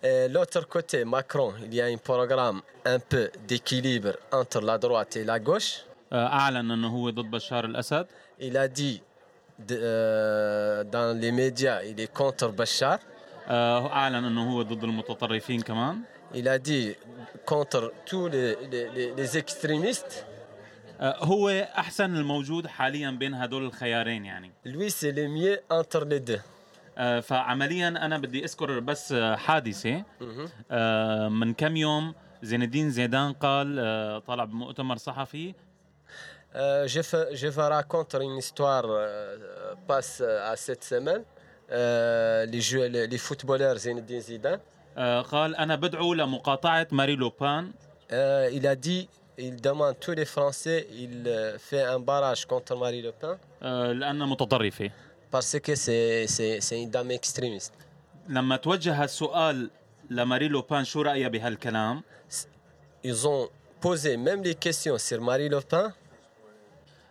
لوتر 0.04 0.64
كوتي 0.64 1.04
ماكرون 1.04 1.54
اللي 1.54 1.76
يعني 1.76 1.98
بروغرام 2.08 2.62
ان 2.86 3.00
بو 3.12 3.26
ديكيليبر 3.48 4.16
انتر 4.34 4.62
لا 4.62 4.76
دروات 4.76 5.18
لا 5.18 5.42
غوش 5.46 5.78
أعلن 6.12 6.70
أنه 6.70 6.88
هو 6.88 7.10
ضد 7.10 7.30
بشار 7.30 7.64
الأسد. 7.64 8.06
إلى 8.40 8.68
دي 8.68 9.02
دان 10.90 11.20
لي 11.20 11.30
ميديا 11.30 11.80
الي 11.80 12.06
كونتر 12.06 12.50
بشار 12.50 13.00
أعلن 13.50 14.24
أنه 14.24 14.52
هو 14.52 14.62
ضد 14.62 14.84
المتطرفين 14.84 15.60
كمان. 15.60 16.00
إلى 16.34 16.58
دي 16.58 16.96
كونتر 17.46 17.92
تو 18.06 18.28
لي 18.28 18.56
لي 18.70 19.14
لي 19.14 19.38
اكستريميست 19.38 20.24
آه، 21.00 21.16
هو 21.24 21.48
أحسن 21.78 22.16
الموجود 22.16 22.66
حاليا 22.66 23.10
بين 23.10 23.34
هدول 23.34 23.64
الخيارين 23.64 24.24
يعني 24.24 24.50
c'est 24.88 25.12
le 25.12 25.26
mieux 25.28 25.58
entre 25.70 26.04
les 26.04 26.20
deux. 26.30 26.40
آه، 26.98 27.20
فعمليا 27.20 27.88
أنا 27.88 28.18
بدي 28.18 28.44
أذكر 28.44 28.80
بس 28.80 29.12
حادثة. 29.14 30.02
آه، 30.70 31.28
من 31.28 31.54
كم 31.54 31.76
يوم 31.76 32.14
زين 32.42 32.62
الدين 32.62 32.90
زيدان 32.90 33.32
قال 33.32 33.76
آه، 33.80 34.18
طلع 34.18 34.44
بمؤتمر 34.44 34.96
صحفي 34.96 35.54
Euh, 36.54 36.86
je, 36.86 37.00
fais- 37.10 37.34
je 37.40 37.48
vous 37.48 37.66
raconte 37.78 38.12
une 38.26 38.36
histoire 38.36 38.84
euh, 38.86 39.74
passe 39.88 40.20
à 40.20 40.54
cette 40.54 40.84
semaine. 40.84 41.22
Euh, 41.70 42.44
les, 42.44 42.60
jeux, 42.60 42.86
les, 42.94 43.06
les 43.06 43.16
footballeurs 43.26 43.78
Zinedine 43.78 44.20
Zidane, 44.20 44.60
قال 45.30 45.56
أنا 45.56 45.76
بدعو 45.76 46.14
لمقاطعة 46.14 46.86
ماري 46.92 47.16
لوبان 47.16 47.70
euh, 48.10 48.50
il 48.52 48.66
a 48.66 48.76
dit, 48.76 49.08
il 49.38 49.60
demande 49.60 49.98
tous 50.00 50.12
les 50.12 50.24
Français, 50.24 50.86
il 50.92 51.26
euh, 51.26 51.58
fait 51.58 51.82
un 51.82 51.98
barrage 52.00 52.44
contre 52.46 52.76
Marie 52.76 53.02
Le 53.02 53.12
Pen 53.12 53.36
آه، 53.62 53.92
لانها 53.92 54.26
متطرفه 54.26 54.90
parce 55.30 55.58
que 55.58 55.74
c'est, 55.74 56.26
c'est, 56.26 56.60
c'est 56.60 56.82
une 56.82 56.90
dame 56.90 57.10
extrémiste. 57.10 57.72
لما 58.28 58.56
توجه 58.56 59.04
السؤال 59.04 59.70
لماري 60.10 60.48
لوبان 60.48 60.84
شو 60.84 61.02
رايها 61.02 61.28
بهالكلام 61.28 62.02
Ils 63.04 63.26
ont 63.26 63.48
posé 63.80 64.16
même 64.16 64.42
les 64.44 64.54
questions 64.54 64.98
sur 64.98 65.20
Marie 65.20 65.48
Le 65.48 65.60
Pen. 65.60 65.92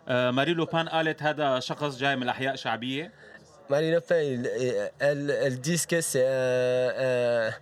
آه، 0.07 0.31
ماري 0.31 0.53
لوبان 0.53 0.89
قالت 0.89 1.23
هذا 1.23 1.59
شخص 1.59 1.97
جاي 1.97 2.15
من 2.15 2.23
الاحياء 2.23 2.55
شعبيه 2.55 3.11
Marie 3.70 3.90
Le 3.90 4.00
Pen, 4.00 4.24
il- 4.24 4.90
elle, 5.00 5.30
elle 5.44 5.58
dit 5.60 5.80
que 5.90 6.00
c'est 6.00 6.24
un, 6.24 6.88
un- 7.08 7.52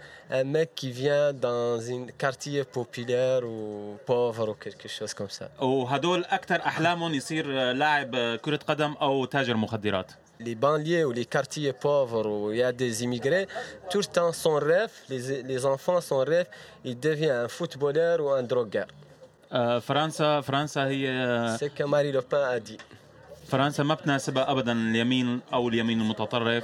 un 0.41 0.45
mec 0.45 0.69
qui 0.75 0.91
vient 0.91 1.33
dans 1.33 1.81
un 1.97 2.03
quartier 2.23 2.63
populaire 2.79 3.41
ou 3.45 3.97
pauvre 4.07 4.47
ou 4.51 4.55
quelque 4.65 4.89
chose 4.89 5.15
comme 5.15 5.31
ça. 5.31 5.47
وهدول 5.61 6.25
اكثر 6.25 6.57
احلامهم 6.67 7.15
يصير 7.15 7.47
آه، 7.49 7.73
لاعب 7.73 8.15
آه، 8.15 8.37
كره 8.37 8.57
قدم 8.69 8.95
او 9.03 9.25
تاجر 9.25 9.57
مخدرات 9.57 10.11
les 10.41 10.55
banlieues 10.57 11.05
ou 11.09 11.13
les 11.13 11.25
quartiers 11.37 11.73
pauvres 11.73 12.27
où 12.27 12.51
il 12.53 12.59
y 12.59 12.63
a 12.63 12.73
des 12.73 12.95
immigrés, 13.05 13.47
tout 13.91 14.01
le 14.05 14.11
temps 14.17 14.33
son 14.45 14.55
rêve, 14.71 14.91
les, 15.09 15.43
les 15.51 15.65
enfants, 15.65 16.01
son 16.11 16.19
rêve, 16.33 16.49
il 16.85 16.97
devient 17.01 17.31
un 17.45 17.49
footballeur 17.49 18.17
ou 18.21 18.29
un 18.31 18.43
drogueur. 18.43 18.87
آه، 19.53 19.79
فرنسا 19.79 20.41
فرنسا 20.41 20.85
هي 20.87 21.09
آه، 21.11 21.57
C'est 21.57 21.71
que 21.79 21.85
Marie 21.85 22.13
Le 22.13 22.21
Pen 22.23 22.43
a 22.57 22.61
dit. 22.61 22.79
فرنسا 23.50 23.84
ما 23.84 23.94
بتناسبها 23.94 24.52
ابدا 24.52 24.72
اليمين 24.72 25.42
أو 25.54 25.70
اليمين 25.70 26.02
المتطرف 26.02 26.64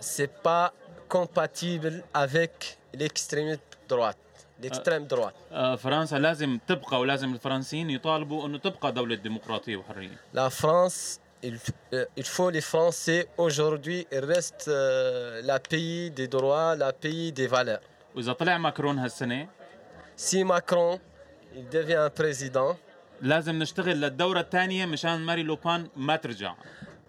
c'est 0.00 0.32
pas 0.48 0.72
compatible 1.08 2.02
avec 2.14 2.78
l'extrême 2.94 3.56
droite, 3.88 4.16
l'extrême 4.62 5.06
droite. 5.06 5.34
آه، 5.52 5.76
فرنسا 5.76 6.16
لازم 6.16 6.58
تبقى 6.68 7.00
ولازم 7.00 7.32
الفرنسيين 7.34 7.90
يطالبوا 7.90 8.46
انه 8.46 8.58
تبقى 8.58 8.92
دوله 8.92 9.14
ديمقراطيه 9.14 9.76
وحريه 9.76 10.16
La 10.34 10.50
France, 10.50 11.20
il, 11.42 11.58
euh, 11.94 12.04
faut 12.22 12.50
les 12.50 12.60
Français 12.60 13.26
aujourd'hui 13.38 14.06
restent 14.12 14.68
euh, 14.68 15.42
la 15.42 15.58
pays 15.58 16.10
des 16.10 16.28
droits, 16.28 16.76
la 16.76 16.92
pays 16.92 17.32
des 17.32 17.46
valeurs. 17.46 17.80
واذا 18.16 18.32
طلع 18.32 18.58
ماكرون 18.58 18.98
هالسنه 18.98 19.48
Si 20.16 20.44
Macron 20.44 20.98
il 21.54 21.68
devient 21.68 22.08
président, 22.14 22.76
لازم 23.21 23.59
نشتغل 23.59 24.01
للدوره 24.01 24.39
الثانيه 24.39 24.85
مشان 24.85 25.19
ماري 25.19 25.43
لوبان 25.43 25.87
ما 25.95 26.15
ترجع 26.15 26.55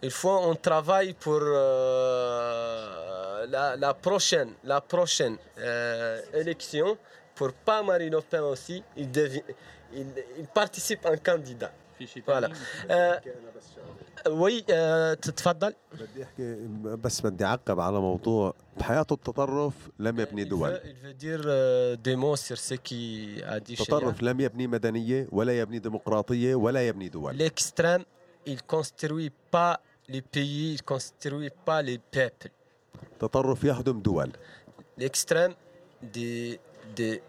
il 0.02 0.10
faut 0.10 0.38
on 0.50 0.54
travaille 0.54 1.14
pour 1.14 1.40
euh, 1.42 3.06
la, 3.48 3.76
la 3.76 3.94
prochaine, 3.94 4.50
la 4.64 4.80
prochaine 4.80 5.36
euh, 5.58 6.20
élection 6.34 6.98
pour 7.34 7.52
pas 7.52 7.82
Marine 7.82 8.12
Le 8.12 8.20
Pen 8.20 8.40
aussi, 8.40 8.82
il, 8.96 9.10
devient, 9.10 9.42
il, 9.92 10.06
il 10.38 10.46
participe 10.46 11.04
en 11.06 11.16
candidat. 11.16 11.72
في 12.01 12.13
شيء 12.13 12.23
ثاني 12.23 12.53
آه، 12.91 13.21
وي 14.27 14.65
آه، 14.69 15.13
تتفضل 15.13 15.73
بدي 15.93 16.23
أحكي 16.23 16.55
بس 16.83 17.21
بدي 17.21 17.45
أعقب 17.45 17.79
على 17.79 17.99
موضوع 17.99 18.53
بحياته 18.77 19.13
التطرف 19.13 19.73
لم 19.99 20.19
يبني 20.19 20.43
دول. 20.43 20.75
Euh, 20.75 20.81
التطرف 23.69 24.23
لم 24.23 24.39
يبني 24.39 24.67
مدنية 24.67 25.27
ولا 25.31 25.59
يبني 25.59 25.79
ديمقراطية 25.79 26.55
ولا 26.55 26.87
يبني 26.87 27.09
دول. 27.09 27.35
ليكستريم 27.35 28.05
il 28.49 28.59
construit 28.75 29.31
pas 29.55 29.79
les 30.09 30.21
pays 30.21 30.73
il 30.73 30.81
construit 30.83 31.51
pas 31.65 31.81
les 31.81 31.99
peuples. 32.17 32.51
التطرف 33.13 33.63
يهدم 33.63 34.01
دول. 34.01 34.31
ليكستريم 34.97 35.55
دي 36.03 36.59
دي 36.95 37.21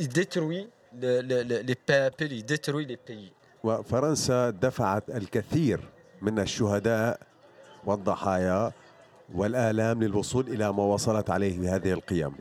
il 0.00 0.08
détruit 0.08 0.66
les 1.00 1.74
peuples, 1.74 2.32
il 2.32 2.44
détruit 2.44 2.86
les 2.86 2.96
pays. 2.96 3.32
وفرنسا 3.64 4.50
دفعت 4.50 5.10
الكثير 5.10 5.80
من 6.22 6.38
الشهداء 6.38 7.20
والضحايا 7.86 8.72
والآلام 9.34 10.02
للوصول 10.02 10.48
إلى 10.48 10.72
ما 10.72 10.82
وصلت 10.82 11.30
عليه 11.30 11.58
بهذه 11.58 11.92
القيم 11.92 12.32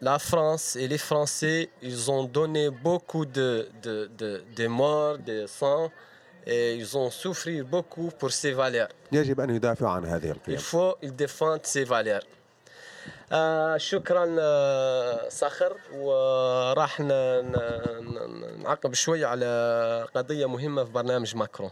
La 0.00 0.18
France 0.18 0.76
et 0.76 0.86
les 0.88 0.98
Français, 0.98 1.70
ils 1.80 2.10
ont 2.10 2.24
donné 2.24 2.68
beaucoup 2.70 3.24
de, 3.24 3.68
de, 3.82 4.10
de, 4.18 4.42
de 4.56 4.66
morts, 4.66 5.16
de 5.18 5.46
sang, 5.46 5.88
et 6.46 6.74
ils 6.74 6.98
ont 6.98 7.10
souffert 7.10 7.64
beaucoup 7.64 8.10
pour 8.18 8.30
ces 8.32 8.52
valeurs. 8.52 8.88
يجب 9.12 9.40
أن 9.40 9.50
يدافعوا 9.50 9.90
عن 9.90 10.04
هذه 10.04 10.30
Il 10.30 10.30
القيم 10.30 10.58
faut 10.58 10.96
ils 11.02 11.14
défendent 11.14 11.64
ces 11.64 11.84
valeurs. 11.84 12.24
آه 13.32 13.76
شكرا 13.76 14.36
آه، 14.40 15.28
صخر. 15.28 15.76
وراح 15.92 17.00
نعقب 18.60 18.94
شوي 18.94 19.24
على 19.24 20.06
قضية 20.14 20.46
مهمة 20.46 20.84
في 20.84 20.90
برنامج 20.90 21.36
ماكرون. 21.36 21.70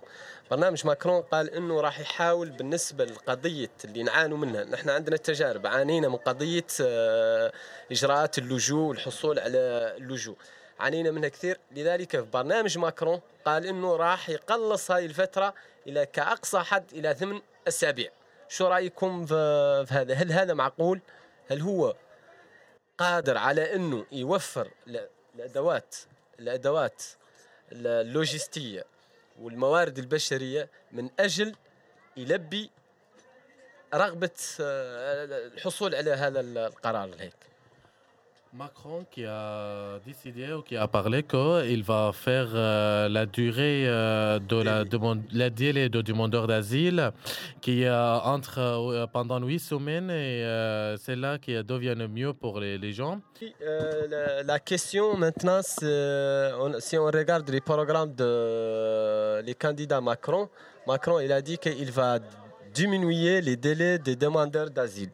برنامج 0.50 0.86
ماكرون 0.86 1.22
قال 1.22 1.50
إنه 1.50 1.80
راح 1.80 2.00
يحاول 2.00 2.50
بالنسبة 2.50 3.04
للقضية 3.04 3.70
اللي 3.84 4.02
نعانوا 4.02 4.38
منها. 4.38 4.64
نحن 4.64 4.90
عندنا 4.90 5.16
تجارب 5.16 5.66
عانينا 5.66 6.08
من 6.08 6.16
قضية 6.16 6.66
آه، 6.80 7.52
إجراءات 7.90 8.38
اللجوء 8.38 8.88
والحصول 8.88 9.38
على 9.38 9.58
اللجوء. 9.98 10.36
عانينا 10.80 11.10
منها 11.10 11.28
كثير. 11.28 11.58
لذلك 11.72 12.10
في 12.10 12.26
برنامج 12.32 12.78
ماكرون 12.78 13.20
قال 13.44 13.66
إنه 13.66 13.96
راح 13.96 14.30
يقلص 14.30 14.90
هذه 14.90 15.06
الفترة 15.06 15.54
إلى 15.86 16.06
كأقصى 16.06 16.58
حد 16.58 16.84
إلى 16.92 17.14
ثمان 17.14 17.42
أسابيع. 17.68 18.10
شو 18.48 18.66
رأيكم 18.66 19.26
في 19.26 19.86
هذا؟ 19.90 20.14
هل 20.14 20.32
هذا 20.32 20.54
معقول؟ 20.54 21.00
هل 21.52 21.60
هو 21.60 21.94
قادر 22.98 23.36
على 23.38 23.74
أنه 23.74 24.06
يوفر 24.12 24.70
ال- 24.86 25.08
الادوات 25.34 25.94
الادوات 26.40 27.02
اللوجستية 27.72 28.84
والموارد 29.40 29.98
البشرية 29.98 30.68
من 30.92 31.10
أجل 31.20 31.54
يلبي 32.16 32.70
رغبة 33.94 34.30
آه، 34.60 35.24
الحصول 35.24 35.94
على 35.94 36.10
هذا 36.10 36.40
القرار 36.40 37.10
هيك؟ 37.18 37.34
Macron 38.54 39.06
qui 39.10 39.24
a 39.24 39.98
décidé 40.06 40.52
ou 40.52 40.60
qui 40.60 40.76
a 40.76 40.86
parlé 40.86 41.22
qu'il 41.22 41.82
va 41.82 42.10
faire 42.12 42.48
euh, 42.54 43.08
la 43.08 43.24
durée 43.24 43.84
euh, 43.88 44.38
de 44.40 44.56
la 44.62 44.84
demande, 44.84 45.22
la 45.32 45.48
délai 45.48 45.88
de 45.88 46.02
demandeur 46.02 46.46
d'asile 46.46 47.12
qui 47.62 47.84
euh, 47.86 48.18
entre 48.18 48.58
euh, 48.58 49.06
pendant 49.06 49.40
huit 49.42 49.58
semaines 49.58 50.10
et 50.10 50.44
euh, 50.44 50.98
c'est 50.98 51.16
là 51.16 51.38
qui 51.38 51.54
devient 51.64 51.96
mieux 52.10 52.34
pour 52.34 52.60
les, 52.60 52.76
les 52.76 52.92
gens. 52.92 53.20
Euh, 53.42 54.06
la, 54.10 54.42
la 54.42 54.58
question 54.60 55.16
maintenant, 55.16 55.60
c'est, 55.62 56.50
on- 56.60 56.78
si 56.78 56.98
on 56.98 57.06
regarde 57.06 57.48
les 57.48 57.62
programmes 57.62 58.14
de 58.14 59.40
les 59.46 59.54
candidats 59.54 60.02
Macron, 60.02 60.50
Macron 60.86 61.18
il 61.20 61.32
a 61.32 61.40
dit 61.40 61.56
qu'il 61.56 61.90
va 61.90 62.18
diminuer 62.74 63.40
les 63.40 63.56
délais 63.56 63.98
des 63.98 64.16
demandeurs 64.16 64.68
d'asile 64.70 65.10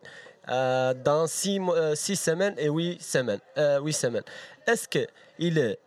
euh, 0.51 0.95
dans 0.95 1.27
six, 1.27 1.59
euh, 1.61 1.95
six 1.95 2.17
semaines 2.17 2.55
et 2.59 2.69
huit 2.69 3.01
semaines. 3.03 3.41
euh, 3.57 3.79
semaines. 3.93 4.23
Est-ce 4.67 4.89
qu'il 4.89 5.59
est 5.59 5.79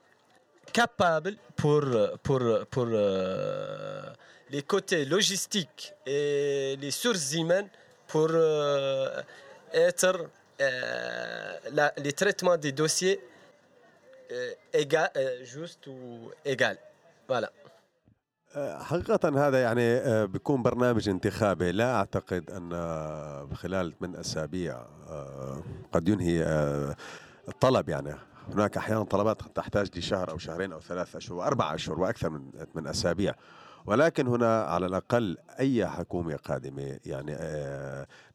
capable 0.74 1.36
pour, 1.56 1.84
pour, 2.24 2.42
pour 2.70 2.86
les 2.86 4.62
côtés 4.64 5.06
logistiques 5.06 5.94
et 6.06 6.78
les 6.80 6.92
sources 6.92 7.34
humaines 7.34 7.68
pour 8.08 8.30
être 9.74 10.28
la- 11.72 11.94
les 11.98 12.14
traitements 12.14 12.58
des 12.58 12.72
dossiers 12.72 13.20
égal, 14.74 15.10
juste 15.44 15.88
ou 15.88 16.32
égal. 16.46 16.78
Voilà. 17.28 17.52
حقيقة 18.56 19.48
هذا 19.48 19.62
يعني 19.62 19.82
آه، 19.82 20.26
بيكون 20.26 20.64
برنامج 20.64 21.10
انتخابي. 21.10 21.72
لا 21.72 21.96
أعتقد 21.96 22.52
أن 22.52 22.70
آه، 22.74 23.48
خلال 23.54 23.94
من 24.02 24.16
أسابيع 24.16 24.76
آه، 25.10 25.64
قد 25.92 26.10
ينهي 26.10 26.44
الطلب 27.48 27.90
يعني. 27.90 28.16
هناك 28.54 28.78
أحيانا 28.78 29.04
طلبات 29.04 29.42
تحتاج 29.56 29.98
لشهر 29.98 30.32
أو 30.32 30.38
شهرين 30.38 30.74
أو 30.74 30.80
ثلاثة 30.80 31.18
أشهر 31.18 31.38
وأربع 31.38 31.76
أشهر 31.76 32.00
وأكثر 32.00 32.30
من 32.30 32.52
من 32.76 32.88
أسابيع. 32.88 33.34
ولكن 33.86 34.28
هنا 34.28 34.64
على 34.64 34.86
الأقل 34.86 35.38
أي 35.60 35.88
حكومة 35.88 36.36
قادمة 36.36 37.00
يعني 37.06 37.38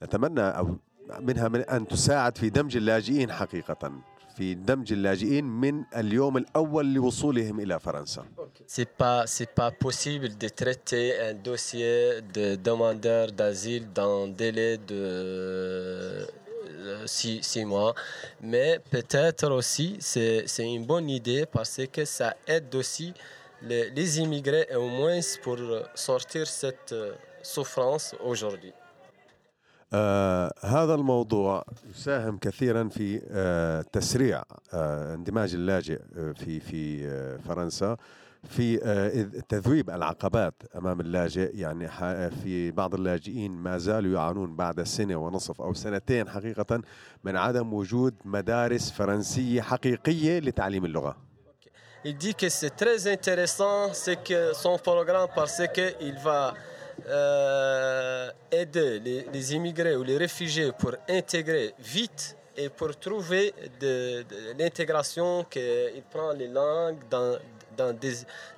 نتمنى 0.03 0.41
أو 0.41 0.77
منها 1.21 1.49
من 1.49 1.61
أن 1.61 1.89
تساعد 1.89 2.39
في 2.39 2.51
دمج 2.51 2.77
اللاجئين 2.77 3.33
حقيقة. 3.33 3.93
في 4.38 4.54
دمج 4.54 4.94
اللاجئين 4.94 5.46
من 5.46 5.84
اليوم 5.96 6.38
الأول 6.38 6.94
لوصولهم 6.94 7.60
إلى 7.60 7.80
فرنسا 7.80 8.26
C'est 8.68 8.90
pas 9.02 9.28
c'est 9.28 9.52
pas 9.62 9.72
possible 9.72 10.30
de 10.38 10.48
traiter 10.48 11.20
un 11.20 11.34
dossier 11.34 12.22
de 12.34 12.56
demandeur 12.56 13.32
d'asile 13.32 13.86
dans 13.94 14.24
un 14.26 14.28
délai 14.30 14.78
de 14.78 15.02
euh, 16.82 17.06
six, 17.06 17.44
six 17.44 17.66
mois, 17.66 17.94
mais 18.42 18.80
peut-être 18.90 19.48
aussi 19.52 19.98
c'est 20.00 20.44
c'est 20.48 20.68
une 20.78 20.86
bonne 20.86 21.10
idée 21.10 21.46
parce 21.46 21.82
que 21.92 22.06
ça 22.06 22.30
aide 22.48 22.74
aussi 22.82 23.14
les, 23.70 23.90
les 23.90 24.20
immigrés 24.20 24.68
au 24.76 24.88
moins 24.88 25.20
pour 25.44 25.58
sortir 25.94 26.48
cette 26.48 26.94
euh, 26.94 27.14
souffrance 27.44 28.16
aujourd'hui. 28.24 28.74
آه 29.92 30.53
هذا 30.61 30.94
الموضوع 30.94 31.64
يساهم 31.90 32.38
كثيرا 32.38 32.88
في 32.88 33.22
آه 33.31 33.83
تسريع 33.92 34.42
آه 34.75 35.14
اندماج 35.14 35.55
اللاجئ 35.55 36.01
آه 36.16 36.33
في 36.33 36.61
في 36.61 37.07
آه 37.09 37.37
فرنسا 37.37 37.96
في 38.49 38.81
آه 38.85 39.40
تذويب 39.49 39.90
العقبات 39.90 40.55
أمام 40.77 41.01
اللاجئ. 41.01 41.57
يعني 41.57 41.88
في 42.31 42.70
بعض 42.70 42.94
اللاجئين 42.94 43.53
ما 43.53 43.79
زالوا 43.79 44.14
يعانون 44.14 44.57
بعد 44.57 44.83
سنة 44.83 45.16
ونصف 45.16 45.61
أو 45.61 45.75
سنتين 45.75 46.29
حقيقة 46.29 46.81
من 47.25 47.37
عدم 47.37 47.72
وجود 47.75 48.14
مدارس 48.25 48.90
فرنسية 48.90 49.61
حقيقية 49.61 50.38
لتعليم 50.38 50.85
اللغة. 50.85 51.16
Il 52.05 52.16
dit 52.16 52.35
que 52.35 52.49
c'est 52.49 52.70
très 52.83 53.09
intéressant, 53.09 53.92
c'est 53.92 54.22
que 54.22 54.53
son 54.53 54.79
programme 54.79 55.29
parce 55.35 55.61
qu'il 55.75 56.14
va 56.25 56.55
euh, 57.09 58.31
aider 58.51 59.01
les, 59.33 59.55
immigrés 59.55 59.97
ou 59.97 60.03
les 60.03 60.17
réfugiés 60.17 60.73
pour 60.79 60.93
intégrer 61.09 61.75
vite 61.79 62.37
et 62.57 62.69
pour 62.69 62.97
trouver 62.99 63.53
de, 63.81 64.25
l'intégration, 64.59 65.45
qu'il 65.45 66.03
prend 66.11 66.33
les 66.33 66.49
langues 66.49 66.99
dans, 67.11 67.39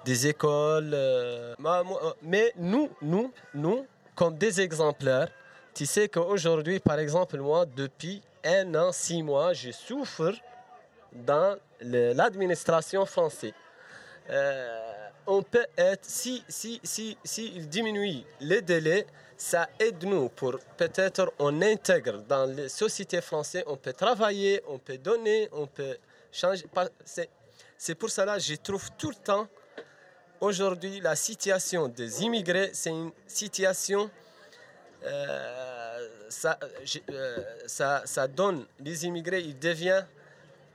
des, 0.04 0.26
écoles. 0.28 0.92
euh, 0.94 1.54
moi- 1.58 1.82
mais 2.22 2.52
nous, 2.56 2.88
nous, 3.02 3.32
nous, 3.54 3.84
comme 4.14 4.36
des 4.38 4.60
exemplaires, 4.60 5.28
tu 5.74 5.84
sais 5.86 6.08
qu'aujourd'hui, 6.08 6.78
par 6.80 6.98
exemple, 6.98 7.38
moi, 7.38 7.66
depuis 7.66 8.22
un 8.44 8.74
an, 8.74 8.92
six 8.92 9.22
mois, 9.22 9.52
je 9.52 9.70
souffre 9.72 10.32
dans 11.12 11.56
l'administration 11.80 13.04
française. 13.06 13.52
Euh, 14.30 14.87
on 15.28 15.42
peut 15.42 15.66
être, 15.76 16.04
si, 16.06 16.42
si, 16.48 16.80
si, 16.82 17.16
si 17.22 17.52
il 17.54 17.68
diminue 17.68 18.24
les 18.40 18.62
délais, 18.62 19.06
ça 19.36 19.68
aide 19.78 20.02
nous 20.02 20.30
pour 20.30 20.58
peut-être 20.76 21.32
on 21.38 21.60
intègre 21.60 22.22
dans 22.22 22.46
les 22.46 22.70
sociétés 22.70 23.20
françaises, 23.20 23.62
on 23.66 23.76
peut 23.76 23.92
travailler, 23.92 24.62
on 24.66 24.78
peut 24.78 24.96
donner, 24.96 25.48
on 25.52 25.66
peut 25.66 25.98
changer. 26.32 26.64
C'est, 27.76 27.94
pour 27.94 28.08
cela 28.08 28.36
que 28.36 28.42
je 28.42 28.54
trouve 28.54 28.88
tout 28.96 29.10
le 29.10 29.16
temps 29.16 29.46
aujourd'hui, 30.40 30.98
la 31.00 31.14
situation 31.14 31.88
des 31.88 32.22
immigrés, 32.22 32.70
c'est 32.72 32.90
une 32.90 33.12
situation. 33.26 34.10
euh, 35.04 36.08
ça, 36.30 36.58
euh, 37.10 37.44
ça, 37.66 38.02
ça 38.04 38.26
donne 38.26 38.66
les 38.80 39.06
immigrés, 39.06 39.40
ils 39.40 39.58
deviennent 39.58 40.06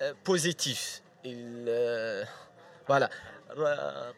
euh, 0.01 0.13
positifs. 0.23 1.01
Ils, 1.23 2.25
voilà. 2.87 3.09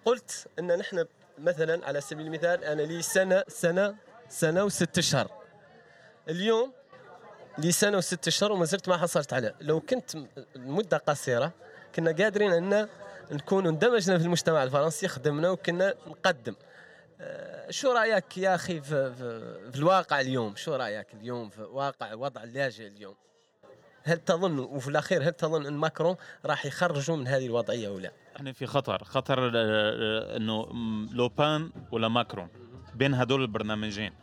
قلت 0.05 0.47
إن 0.59 0.77
نحن 0.77 1.05
مثلا 1.37 1.85
على 1.87 2.01
سبيل 2.01 2.25
المثال 2.25 2.63
أنا 2.63 2.81
لي 2.81 3.01
سنة 3.01 3.43
سنة 3.47 3.95
سنة 4.29 4.63
وست 4.63 4.97
اشهر 4.97 5.31
اليوم 6.29 6.73
لي 7.57 7.71
سنة 7.71 7.97
وست 7.97 8.27
اشهر 8.27 8.51
وما 8.51 8.65
زلت 8.65 8.89
ما 8.89 8.97
حصلت 8.97 9.33
عليه 9.33 9.55
لو 9.61 9.79
كنت 9.79 10.11
مده 10.55 10.97
قصيرة 10.97 11.53
كنا 11.95 12.11
قادرين 12.11 12.51
إن 12.51 12.87
نكون 13.31 13.67
اندمجنا 13.67 14.17
في 14.17 14.23
المجتمع 14.23 14.63
الفرنسي 14.63 15.07
خدمنا 15.07 15.49
وكنا 15.49 15.93
نقدم. 16.07 16.55
آه، 17.21 17.71
شو 17.71 17.91
رأيك 17.91 18.37
يا 18.37 18.55
أخي 18.55 18.81
في, 18.81 19.13
في, 19.13 19.71
في 19.71 19.77
الواقع 19.77 20.21
اليوم؟ 20.21 20.55
شو 20.55 20.75
رأيك 20.75 21.13
اليوم 21.13 21.49
في 21.49 21.61
واقع 21.61 22.13
وضع 22.13 22.43
اللاجئ 22.43 22.87
اليوم؟ 22.87 23.15
هل 24.05 24.17
تظن 24.17 24.59
وفي 24.59 24.87
الأخير 24.87 25.23
هل 25.23 25.31
تظن 25.31 25.65
أن 25.65 25.73
ماكرون 25.73 26.15
راح 26.45 26.65
يخرجوا 26.65 27.15
من 27.15 27.27
هذه 27.27 27.45
الوضعية 27.45 27.87
أو 27.87 27.99
لا 27.99 28.11
إحنا 28.35 28.51
في 28.51 28.65
خطر 28.65 29.03
خطر 29.03 29.47
آه، 29.47 29.51
آه، 29.55 30.37
إنه 30.37 30.67
لوبان 31.11 31.71
ولا 31.91 32.07
ماكرون 32.07 32.47
بين 32.95 33.13
هدول 33.13 33.41
البرنامجين 33.41 34.13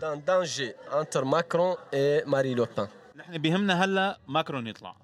dans 0.00 0.16
danger 0.30 0.70
entre 0.92 1.24
Macron 1.24 1.76
et 1.92 2.22
Marie 2.26 2.54
Le 2.54 2.66
Pen. 2.66 2.88
نحن 3.16 3.38
بيهمنا 3.38 3.84
هلا 3.84 4.18
ماكرون 4.28 4.66
يطلع 4.66 4.96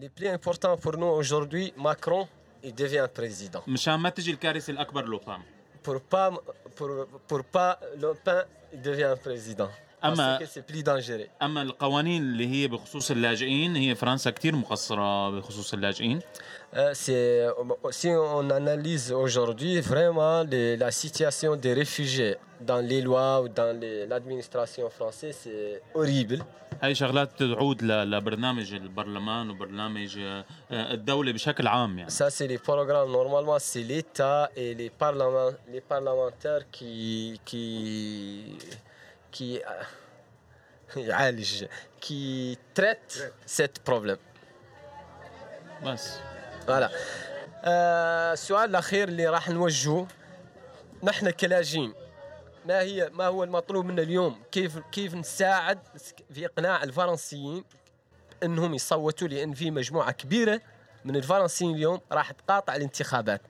Le 0.00 0.08
plus 0.08 0.28
important 0.28 0.76
pour 0.76 0.96
nous 0.96 1.06
aujourd'hui, 1.20 1.72
Macron, 1.76 2.28
il 2.64 2.74
devient 2.74 3.08
président. 3.14 3.62
مشان 3.68 3.94
ما 3.94 4.08
تجي 4.10 4.30
الكارثة 4.30 4.70
الأكبر 4.70 5.04
لوبان 5.04 5.40
Pour 5.84 6.00
pas, 6.00 6.30
pour, 6.76 6.90
pour 7.28 7.44
pas 7.44 7.78
il 8.72 8.82
devient 8.82 9.14
président. 9.24 9.70
أما 10.04 10.38
أما 11.42 11.62
القوانين 11.62 12.22
اللي 12.22 12.48
هي 12.48 12.68
بخصوص 12.68 13.10
اللاجئين 13.10 13.76
هي 13.76 13.94
فرنسا 13.94 14.30
كثير 14.30 14.56
مقصرة 14.56 15.30
بخصوص 15.30 15.74
اللاجئين. 15.74 16.20
سي 16.92 17.52
سي 17.90 18.16
اون 18.16 18.52
اناليز 18.52 19.12
اوجوردي 19.12 19.82
فريمون 19.82 20.50
لا 20.50 20.90
سيتياسيون 20.90 21.60
دي 21.60 21.72
ريفوجي 21.72 22.34
دان 22.60 22.86
لي 22.86 23.00
لوا 23.00 23.36
و 23.36 23.46
دان 23.46 23.80
لادمينستراسيون 23.80 24.88
فرونسي 24.88 25.32
سي 25.32 25.80
اوريبل 25.96 26.42
هاي 26.82 26.94
شغلات 26.94 27.42
تعود 27.42 27.82
لبرنامج 27.82 28.74
البرلمان 28.74 29.50
وبرنامج 29.50 30.18
آه، 30.18 30.44
آه، 30.70 30.94
الدولة 30.94 31.32
بشكل 31.32 31.66
عام 31.66 31.98
يعني. 31.98 32.10
سا 32.10 32.28
سي 32.28 32.46
لي 32.46 32.58
بروغرام 32.68 33.12
نورمالمون 33.12 33.58
سي 33.58 33.82
ليتا 33.82 34.48
اي 34.56 34.74
لي 34.74 34.90
بارلمان 35.00 35.54
لي 35.68 35.82
بارلمانتير 35.90 36.62
كي 36.62 37.36
كي 37.46 38.58
qui. 39.32 39.60
euh, 39.62 39.84
يعالج- 41.10 41.68
qui 42.00 42.58
traitent 42.74 43.32
ce 43.46 43.62
problème. 43.90 44.18
بس 45.84 46.18
فوالا 46.66 46.90
السؤال 48.32 48.70
الاخير 48.70 49.08
اللي 49.08 49.26
راح 49.28 49.48
نوجهه 49.48 50.06
نحن 51.02 51.30
كلاجئين 51.30 51.94
ما 52.66 52.80
هي 52.80 53.10
ما 53.12 53.26
هو 53.26 53.44
المطلوب 53.44 53.84
منا 53.86 54.02
اليوم 54.02 54.42
كيف 54.52 54.78
كيف 54.78 55.14
نساعد 55.14 55.78
في 56.34 56.46
اقناع 56.46 56.82
الفرنسيين 56.82 57.64
انهم 58.42 58.74
يصوتوا 58.74 59.28
لأن 59.28 59.54
في 59.54 59.70
مجموعه 59.70 60.12
كبيره 60.12 60.60
من 61.04 61.16
الفرنسيين 61.16 61.74
اليوم 61.74 62.00
راح 62.12 62.30
تقاطع 62.30 62.74
الانتخابات 62.76 63.40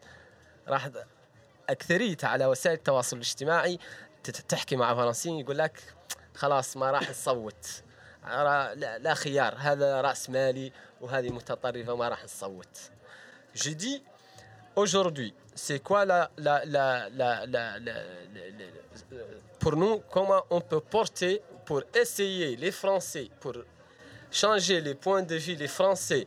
راح 0.68 0.88
اكثريتها 1.68 2.28
على 2.28 2.46
وسائل 2.46 2.76
التواصل 2.76 3.16
الاجتماعي 3.16 3.78
تحكي 4.47 4.75
مع 4.75 4.95
فرنسيين 4.95 5.39
يقول 5.39 5.57
لك 5.57 5.83
خلاص 6.36 6.77
ما 6.77 6.91
راح 6.91 7.09
نصوت 7.09 7.65
را- 8.25 8.73
لا, 8.73 8.97
لا 8.97 9.13
خيار 9.13 9.55
هذا 9.57 10.01
راس 10.01 10.29
مالي 10.29 10.71
وهذه 11.01 11.29
متطرفه 11.29 11.95
ما 11.95 12.07
راح 12.09 12.23
نصوت 12.23 12.77
J'ai 13.55 13.75
dit 13.75 14.01
aujourd'hui, 14.75 15.31
c'est 15.53 15.79
quoi 15.79 16.05
la, 16.05 16.31
la, 16.38 16.65
la, 16.65 17.07
la, 17.09 17.45
la, 17.45 17.77
la- 17.79 17.79
la- 17.79 18.49
la- 19.12 19.25
pour 19.59 19.75
nous, 19.75 19.99
comment 20.09 20.43
on 20.49 20.59
peut 20.62 20.79
porter 20.79 21.41
pour 21.67 21.81
essayer 21.93 22.55
les 22.55 22.71
Français, 22.71 23.29
pour 23.41 23.53
changer 24.31 24.81
les 24.81 24.95
points 24.95 25.21
de 25.23 25.36
vue, 25.36 25.55
les 25.55 25.67
Français 25.79 26.25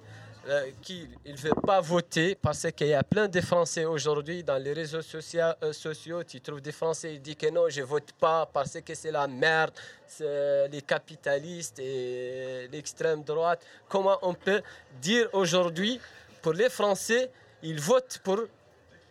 euh, 0.49 0.71
qui 0.81 1.09
ne 1.27 1.37
veulent 1.37 1.63
pas 1.73 1.81
voter 1.81 2.37
parce 2.37 2.67
qu'il 2.77 2.87
y 2.89 2.95
a 2.95 3.03
plein 3.03 3.27
de 3.27 3.41
Français 3.41 3.85
aujourd'hui 3.85 4.45
dans 4.45 4.59
les 4.63 4.73
réseaux 4.73 5.03
sociaux, 5.03 5.41
euh, 5.63 5.73
sociaux 5.73 6.23
tu 6.23 6.41
trouves 6.41 6.61
des 6.61 6.71
Français 6.73 7.15
qui 7.15 7.21
disent 7.21 7.35
que 7.37 7.51
non, 7.51 7.69
je 7.69 7.83
vote 7.83 8.13
pas 8.13 8.47
parce 8.47 8.79
que 8.81 8.95
c'est 8.95 9.11
la 9.11 9.27
merde, 9.27 9.73
c'est 10.07 10.69
les 10.69 10.83
capitalistes 10.83 11.79
et 11.81 12.69
l'extrême 12.73 13.23
droite. 13.25 13.61
Comment 13.89 14.19
on 14.23 14.35
peut 14.35 14.63
dire 15.01 15.29
aujourd'hui 15.33 16.01
pour 16.43 16.53
les 16.53 16.71
Français, 16.71 17.29
ils 17.63 17.81
votent 17.81 18.19
pour 18.23 18.41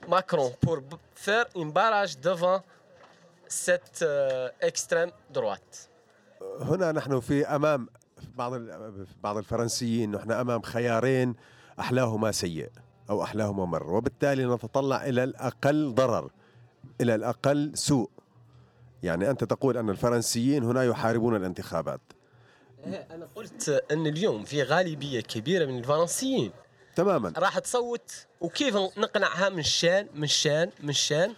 Macron, 0.08 0.56
pour 0.62 0.78
b- 0.78 0.98
faire 1.16 1.46
une 1.56 1.72
barrage 1.72 2.18
devant 2.20 2.64
cette 3.48 4.02
euh, 4.04 4.50
extrême 4.62 5.12
droite. 5.34 5.90
هنا 6.60 6.92
نحن 6.92 7.20
في 7.20 7.46
امام 7.46 7.88
بعض 8.37 8.53
بعض 9.23 9.37
الفرنسيين 9.37 10.11
نحن 10.11 10.33
أمام 10.33 10.63
خيارين 10.63 11.35
أحلاهما 11.81 12.33
سيء 12.33 12.71
أو 13.11 13.23
أحلاهما 13.23 13.65
مر 13.65 13.93
وبالتالي 13.93 14.47
نتطلع 14.47 15.05
إلى 15.07 15.25
الأقل 15.25 15.95
ضرر 15.95 16.31
إلى 17.01 17.15
الأقل 17.15 17.73
سوء. 17.75 18.11
يعني 19.03 19.31
أنت 19.31 19.45
تقول 19.45 19.77
أن 19.77 19.91
الفرنسيين 19.91 20.65
هنا 20.65 20.85
يحاربون 20.85 21.37
الانتخابات. 21.37 22.01
أنا 22.85 23.29
قلت 23.35 23.85
أن 23.93 24.07
اليوم 24.07 24.45
في 24.45 24.63
غالبية 24.63 25.21
كبيرة 25.21 25.67
من 25.67 25.79
الفرنسيين 25.79 26.53
تماما. 26.97 27.33
راح 27.37 27.59
تصوت 27.59 28.27
وكيف 28.41 28.77
نقنعها 28.77 29.49
من 29.49 29.63
شان 29.63 30.07
من 30.15 30.27
شان 30.27 30.71
من 30.83 30.93
شان؟ 30.93 31.35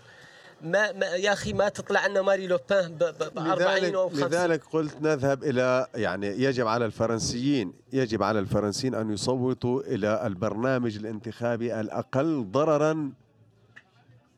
ما, 0.62 0.92
ما 0.92 1.06
يا 1.06 1.32
أخي 1.32 1.52
ما 1.52 1.68
تطلع 1.68 2.06
لنا 2.06 2.22
ماري 2.22 2.46
لوبان 2.46 2.92
ب 2.94 2.98
ب- 2.98 3.34
ب 3.34 3.38
40 3.38 3.78
لذلك, 3.78 3.94
أو 3.94 4.08
50 4.08 4.24
لذلك 4.28 4.62
قلت 4.72 4.96
نذهب 5.02 5.44
إلى 5.44 5.86
يعني 5.94 6.26
يجب 6.26 6.66
على 6.66 6.84
الفرنسيين 6.86 7.72
يجب 7.92 8.22
على 8.22 8.38
الفرنسيين 8.38 8.94
أن 8.94 9.12
يصوتوا 9.12 9.80
إلى 9.82 10.26
البرنامج 10.26 10.96
الانتخابي 10.96 11.80
الأقل 11.80 12.46
ضررا 12.50 13.12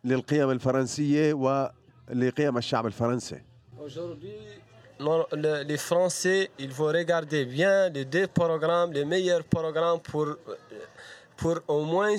للقيم 0.04 0.50
الفرنسية 0.50 1.34
ولقيم 1.34 2.58
الشعب 2.58 2.86
الفرنسي. 2.86 3.42
Aujourd'hui, 3.78 4.38
non, 5.00 5.26
le- 5.32 5.62
les 5.62 5.76
Français, 5.76 6.50
il 6.58 6.70
faut 6.72 6.86
regarder 7.00 7.44
bien 7.44 7.88
les 7.90 8.04
deux 8.04 8.26
programmes, 8.26 8.92
les 8.92 9.04
meilleurs 9.04 9.44
programmes 9.44 10.00
pour, 10.00 10.28
pour 11.36 11.56
au 11.68 11.82
moins 11.84 12.16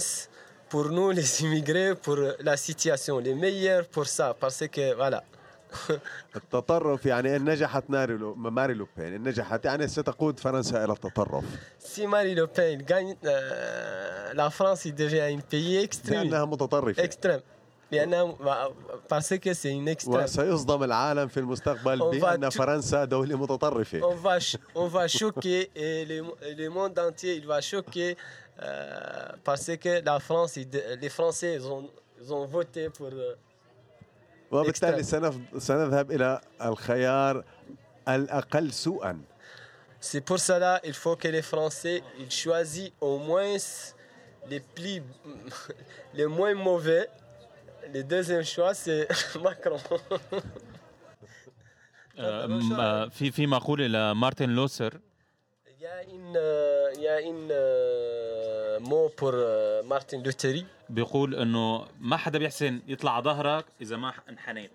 pour 0.71 0.87
nous 0.97 1.11
les 1.19 1.43
immigrés, 1.45 1.95
pour 2.07 2.19
la 2.49 2.57
situation, 2.57 3.15
les 3.19 3.35
meilleurs 3.35 3.87
pour 3.95 4.07
ça, 4.07 4.27
parce 4.43 4.63
que 4.75 4.95
voilà. 4.95 5.23
التطرف 6.37 7.07
يعني 7.07 7.37
ان 7.37 7.45
نجحت 7.45 7.85
ناري 7.91 8.15
لو 8.17 8.35
ماري 8.35 8.75
لوبين 8.75 9.15
ان 9.15 9.23
نجحت 9.29 9.65
يعني 9.65 9.89
ستقود 9.89 10.41
فرنسا 10.41 10.85
الى 10.85 10.93
التطرف 10.93 11.45
Si 11.95 12.01
Marine 12.07 12.37
Le 12.41 12.47
Pen 12.57 12.71
il 12.79 12.85
gagne, 12.85 13.15
euh, 13.25 14.33
la 14.41 14.49
France 14.51 14.85
il 14.85 14.95
devient 14.95 15.37
un 15.37 15.41
pays 15.55 15.77
extrême. 15.87 16.11
لانها 16.13 16.45
متطرفه 16.45 17.03
extrême. 17.09 17.41
لأنها- 17.93 18.71
parce 19.09 19.37
que 19.45 19.53
c'est 19.55 19.73
une 19.73 19.89
extrême. 19.89 20.23
وسيصدم 20.23 20.83
العالم 20.85 21.29
في 21.29 21.41
المستقبل 21.41 22.01
On 22.03 22.15
va 22.15 22.21
بان 22.21 22.51
tout- 22.51 22.55
فرنسا 22.55 23.05
دوله 23.05 23.37
متطرفه 23.39 24.01
on 24.01 24.15
va, 24.27 24.39
ch- 24.41 24.59
on 24.77 24.87
va 24.89 25.09
choquer 25.09 25.71
et 25.77 26.05
le, 26.05 26.25
le 26.59 26.69
monde 26.69 26.99
entier 26.99 27.35
il 27.37 27.47
va 27.47 27.61
choquer 27.61 28.17
euh, 28.63 29.33
parce 29.45 29.71
que 29.83 29.93
la 30.05 30.19
France, 30.21 30.57
ils 30.57 30.69
de- 30.75 30.85
les 31.03 31.09
Français 31.19 31.55
ils 31.59 31.67
ont, 31.75 31.85
ils 32.21 32.33
ont 32.35 32.45
voté 32.47 32.89
pour. 32.91 33.07
euh, 33.13 33.37
وبالتالي 34.51 35.03
سنف- 35.03 35.59
سنذهب 35.59 36.11
الى 36.13 36.41
الخيار 36.63 37.45
الاقل 38.09 38.73
سوءا 38.73 39.21
C'est 40.01 40.21
pour 40.31 40.39
cela 40.39 40.81
il 40.85 40.95
faut 40.95 41.17
que 41.17 41.29
les 41.29 41.43
Français 41.43 42.03
ils 42.19 42.31
choisissent 42.31 42.93
au 43.01 43.19
moins 43.19 43.57
les 44.51 44.61
plus 44.61 45.03
les 46.15 46.27
moins 46.27 46.55
mauvais. 46.55 47.07
Le 47.95 48.03
deuxième 48.03 48.45
choix 48.45 48.73
c'est 48.75 49.07
Macron. 49.45 49.79
آه، 52.19 52.47
م- 52.47 52.73
آه، 52.81 53.09
في 53.09 53.31
في 53.31 53.47
مقوله 53.47 53.87
لمارتن 53.87 54.49
لوثر 54.51 55.01
Il 55.81 55.83
y 55.83 55.87
a 55.87 56.03
une, 56.17 56.37
euh, 56.37 56.93
il 56.97 57.03
y 57.03 57.09
a 57.09 57.21
une 57.33 57.51
مو 58.80 59.12
بور 59.22 59.34
مارتن 59.84 60.24
لوتري 60.24 60.66
بيقول 60.90 61.36
إنه 61.36 61.88
ما 62.00 62.18
حدا 62.18 62.40
بيحسن 62.40 62.82
يطلع 62.88 63.16
على 63.16 63.24
ظهرك 63.24 63.66
إذا 63.82 63.98
ما 63.98 64.14
انحنيت. 64.30 64.72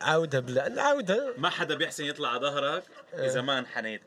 عودة 0.00 0.40
بلا 0.40 0.66
العودة. 0.66 1.34
ما 1.38 1.50
حدا 1.50 1.74
بيحسن 1.74 2.04
يطلع 2.04 2.28
على 2.28 2.40
ظهرك 2.40 2.84
إذا 3.14 3.40
ما 3.40 3.58
انحنيت. 3.58 4.02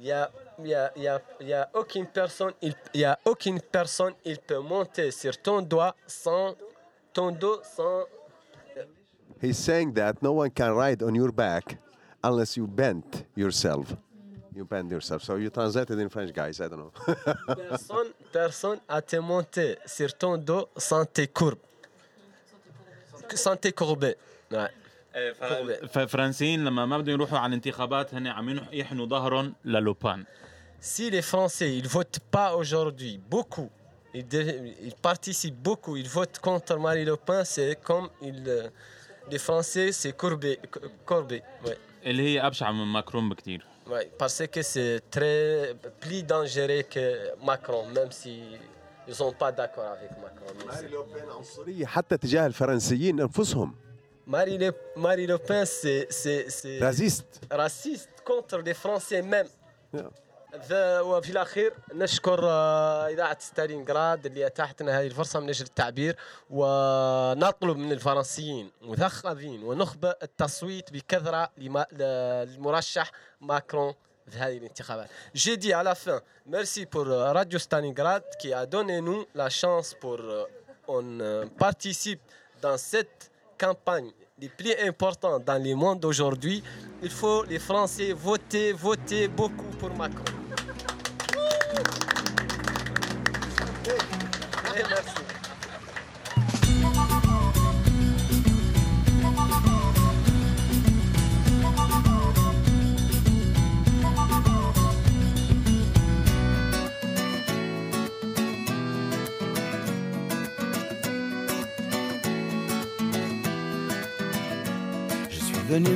يا 0.00 0.30
يا 0.58 0.90
يا 0.96 1.20
يا 1.40 1.68
اوكين 1.74 2.06
بيرسون 2.14 2.52
يا 2.94 3.16
اوكين 3.26 3.60
بيرسون 3.74 4.14
il 4.26 4.36
peut 4.36 4.60
monter 4.60 5.10
sur 5.10 5.36
ton 5.42 5.62
doigt 5.62 5.94
sans 6.06 6.54
ton 7.12 7.30
dos 7.32 7.60
sans 7.76 8.06
He's 9.42 9.58
saying 9.58 9.94
that 9.94 10.14
no 10.22 10.32
one 10.32 10.50
can 10.50 10.70
ride 10.82 11.02
on 11.02 11.14
your 11.14 11.32
back 11.32 11.78
unless 12.22 12.58
you 12.58 12.66
bent 12.66 13.24
yourself. 13.34 13.86
You 14.57 14.63
bend 14.65 14.89
yourself. 14.91 15.21
So 15.23 15.35
you 15.35 15.49
translated 15.49 15.99
in 15.99 16.09
French, 16.09 16.31
guys. 16.33 16.59
I 16.61 16.67
don't 16.69 16.79
know. 16.83 16.91
Personne, 17.69 18.09
personne 18.31 18.79
à 18.87 19.01
te 19.01 19.17
monter 19.17 19.77
sur 19.85 20.09
ton 20.17 20.37
dos 20.37 20.65
sans 20.77 21.05
tes 21.05 21.27
courbes. 21.27 21.59
Sans 23.33 23.55
tes 23.57 23.71
courbés. 23.73 24.15
Ouais. 24.51 24.69
courbés. 25.39 25.87
فالفرنسيين 25.87 26.63
لما 26.63 26.85
ما 26.85 26.97
بدهم 26.97 27.15
يروحوا 27.15 27.37
على 27.39 27.49
الانتخابات 27.49 28.13
هن 28.13 28.27
عم 28.27 28.49
ينح- 28.59 28.73
يحنوا 28.73 29.05
ظهرهم 29.05 29.53
للوبان 29.65 30.25
Si 30.81 31.09
les 31.09 31.21
Français 31.23 31.69
ils 31.79 31.87
votent 31.87 32.19
pas 32.31 32.49
aujourd'hui 32.55 33.19
beaucoup, 33.31 33.69
ils, 34.13 34.27
dé- 34.27 34.75
ils 34.87 34.95
participent 35.09 35.61
beaucoup, 35.69 35.97
ils 35.97 36.07
votent 36.17 36.39
contre 36.39 36.77
Marie 36.77 37.05
Le 37.05 37.15
Pen, 37.17 37.43
c'est 37.43 37.75
comme 37.87 38.07
ils, 38.21 38.43
euh, 38.47 38.69
les 39.31 39.39
Français 39.47 39.91
c'est 39.91 40.13
courbé, 40.21 40.59
co- 40.71 40.79
courbé. 41.05 41.41
Ouais. 41.65 41.77
اللي 42.05 42.23
هي 42.35 42.47
ابشع 42.47 42.71
من 42.71 42.85
ماكرون 42.85 43.29
بكتير 43.29 43.65
Ouais, 43.89 44.09
parce 44.17 44.41
que 44.47 44.61
c'est 44.63 44.99
très 45.11 45.75
plus 45.99 46.23
dangereux 46.23 46.81
que 46.93 47.05
Macron, 47.45 47.85
même 47.97 48.11
si 48.11 48.33
ils 49.07 49.13
sont 49.13 49.31
pas 49.33 49.51
d'accord 49.51 49.89
avec 49.97 50.11
Macron. 50.25 50.51
mais 50.57 50.73
c'est- 50.73 51.31
عنصرية 51.39 51.85
حتى 51.85 52.17
تجاه 52.17 52.45
الفرنسيين 52.45 53.19
أنفسهم 53.21 53.75
Marie 54.27 54.57
Le, 54.57 54.71
Marie 54.95 55.27
Le 55.27 55.37
Pen, 55.37 55.65
c'est 55.65 56.07
c'est- 56.09 56.49
c'est 56.49 56.79
رازيست 56.81 57.25
raciste 57.51 58.09
contre 58.25 58.57
les 58.57 58.73
Français 58.73 59.21
même. 59.21 59.47
Yeah. 59.93 60.09
وفي 60.80 61.30
الأخير 61.30 61.74
نشكر 61.94 62.40
آه، 62.42 63.08
إذاعة 63.08 63.38
ستالينغراد 63.40 64.26
اللي 64.26 64.46
أتاحتنا 64.46 65.00
هذه 65.00 65.06
الفرصة 65.06 65.40
من 65.40 65.48
أجل 65.48 65.64
التعبير 65.64 66.16
ونطلب 66.50 67.76
من 67.76 67.92
الفرنسيين 67.92 68.70
مثقفين 68.82 69.62
ونخبه 69.62 70.14
التصويت 70.22 70.92
بكثرة 70.92 71.50
للمرشح 71.92 73.10
ماكرون 73.40 73.94
في 74.30 74.38
هذه 74.38 74.56
الانتخابات. 74.58 75.08
جي 75.34 75.56
دي 75.56 75.74
على 75.74 75.94
فان 75.94 76.20
ميرسي 76.46 76.84
بور 76.84 77.06
راديو 77.08 77.58
ستالينغراد 77.58 78.22
كي 78.40 78.54
ادوني 78.62 79.00
نو 79.00 79.26
لا 79.34 79.48
شانس 79.48 79.94
بور 80.02 80.46
اون 80.88 81.18
بارتيسيب 81.48 82.18
دان 82.62 82.76
سيت 82.76 83.24
كامباني 83.58 84.14
Les 84.40 84.48
plus 84.48 84.72
importants 84.86 85.38
dans 85.38 85.62
le 85.62 85.74
monde 85.74 86.00
d'aujourd'hui, 86.00 86.62
il 87.02 87.10
faut 87.10 87.44
les 87.44 87.58
Français 87.58 88.14
voter, 88.14 88.72
voter 88.72 89.28
beaucoup 89.28 89.70
pour 89.78 89.90
Macron. 89.90 90.39
Merci. 94.88 95.39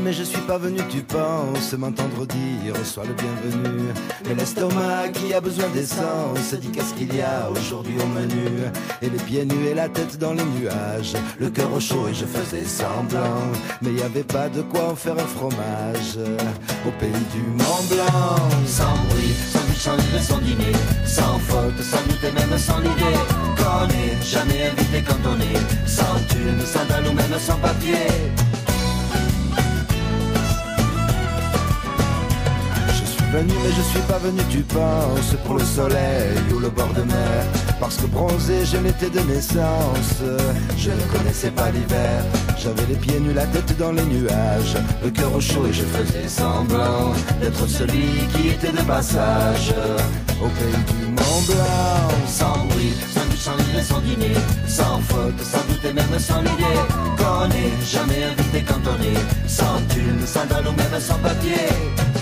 Mais 0.04 0.12
je 0.12 0.22
suis 0.22 0.40
pas 0.42 0.58
venu 0.58 0.80
tu 0.88 1.02
penses 1.02 1.72
m'entendre 1.74 2.26
dire 2.26 2.74
sois 2.84 3.04
le 3.04 3.14
bienvenu. 3.14 3.84
Mais 4.26 4.34
l'estomac 4.34 5.08
qui 5.14 5.34
a 5.34 5.40
besoin 5.40 5.68
d'essence 5.68 6.54
dit 6.60 6.68
qu'est-ce 6.68 6.94
qu'il 6.94 7.14
y 7.14 7.20
a 7.20 7.50
aujourd'hui 7.50 7.94
au 8.00 8.06
menu. 8.06 8.46
Et 9.02 9.10
les 9.10 9.18
pieds 9.18 9.44
nus 9.44 9.66
et 9.70 9.74
la 9.74 9.88
tête 9.88 10.18
dans 10.18 10.32
les 10.32 10.44
nuages 10.44 11.14
Le 11.38 11.50
cœur 11.50 11.72
au 11.72 11.80
chaud 11.80 12.08
et 12.08 12.14
je 12.14 12.24
faisais 12.24 12.64
semblant. 12.64 13.42
Mais 13.82 13.92
y 13.92 14.02
avait 14.02 14.24
pas 14.24 14.48
de 14.48 14.62
quoi 14.62 14.90
en 14.92 14.94
faire 14.94 15.14
un 15.14 15.26
fromage 15.26 16.18
Au 16.86 16.90
pays 16.92 17.24
du 17.32 17.42
Mont 17.42 17.84
Blanc. 17.90 18.36
Sans 18.66 18.96
bruit, 19.08 19.34
sans 19.52 19.60
but, 19.60 19.76
sans 19.76 19.96
livre, 19.96 20.20
sans 20.20 20.38
dîner. 20.38 20.72
Sans 21.06 21.38
faute, 21.38 21.82
sans 21.82 22.02
doute 22.08 22.24
et 22.24 22.32
même 22.32 22.58
sans 22.58 22.80
idée. 22.80 23.18
Qu'on 23.56 23.88
jamais 24.22 24.66
invité 24.68 25.02
quand 25.06 25.28
on 25.28 25.40
est 25.40 25.88
Sans 25.88 26.18
thune, 26.28 26.60
sans 26.64 26.84
dalle 26.86 27.06
ou 27.08 27.12
même 27.12 27.38
sans 27.38 27.56
papier 27.58 28.43
venu 33.34 33.54
mais 33.62 33.72
je 33.76 33.82
suis 33.82 34.04
pas 34.12 34.18
venu 34.18 34.40
tu 34.50 34.60
penses 34.60 35.34
Pour 35.44 35.56
le 35.58 35.64
soleil 35.64 36.34
ou 36.54 36.58
le 36.58 36.68
bord 36.68 36.92
de 36.94 37.02
mer. 37.02 37.40
Parce 37.80 37.96
que 37.96 38.06
bronzé 38.06 38.64
je 38.64 38.78
l'étais 38.78 39.10
de 39.10 39.20
naissance. 39.20 40.16
Je 40.76 40.90
ne 40.90 41.04
connaissais 41.12 41.50
pas 41.50 41.70
l'hiver. 41.70 42.18
J'avais 42.56 42.86
les 42.88 42.96
pieds 42.96 43.20
nus, 43.20 43.34
la 43.34 43.46
tête 43.46 43.76
dans 43.76 43.92
les 43.92 44.04
nuages. 44.04 44.76
Le 45.02 45.10
cœur 45.10 45.34
au 45.34 45.40
chaud 45.40 45.66
et 45.68 45.72
je 45.72 45.84
faisais 45.96 46.28
semblant 46.28 47.12
D'être 47.40 47.66
celui 47.66 48.08
qui 48.32 48.48
était 48.54 48.72
de 48.72 48.84
passage. 48.94 49.74
Au 50.42 50.48
pays 50.58 50.82
du 50.90 51.06
Mont 51.06 51.42
Blanc 51.48 52.08
Sans 52.26 52.58
bruit, 52.68 52.94
sans 53.14 53.26
but, 53.30 53.40
sans 53.46 53.56
livre, 53.56 53.82
sans 53.90 54.00
dîner. 54.00 54.34
Sans 54.66 54.98
faute, 55.08 55.40
sans 55.52 55.64
doute 55.68 55.84
et 55.84 55.92
même 55.92 56.18
sans 56.18 56.40
idée 56.40 56.78
Qu'on 57.18 57.48
n'est 57.48 57.74
jamais 57.94 58.24
invité 58.24 58.64
quand 58.66 58.82
on 58.94 58.98
est 59.02 59.48
Sans 59.48 59.78
thune, 59.90 60.20
sans 60.26 60.46
dalle 60.46 60.66
ou 60.68 60.72
même 60.72 61.00
sans 61.00 61.18
papier 61.18 62.13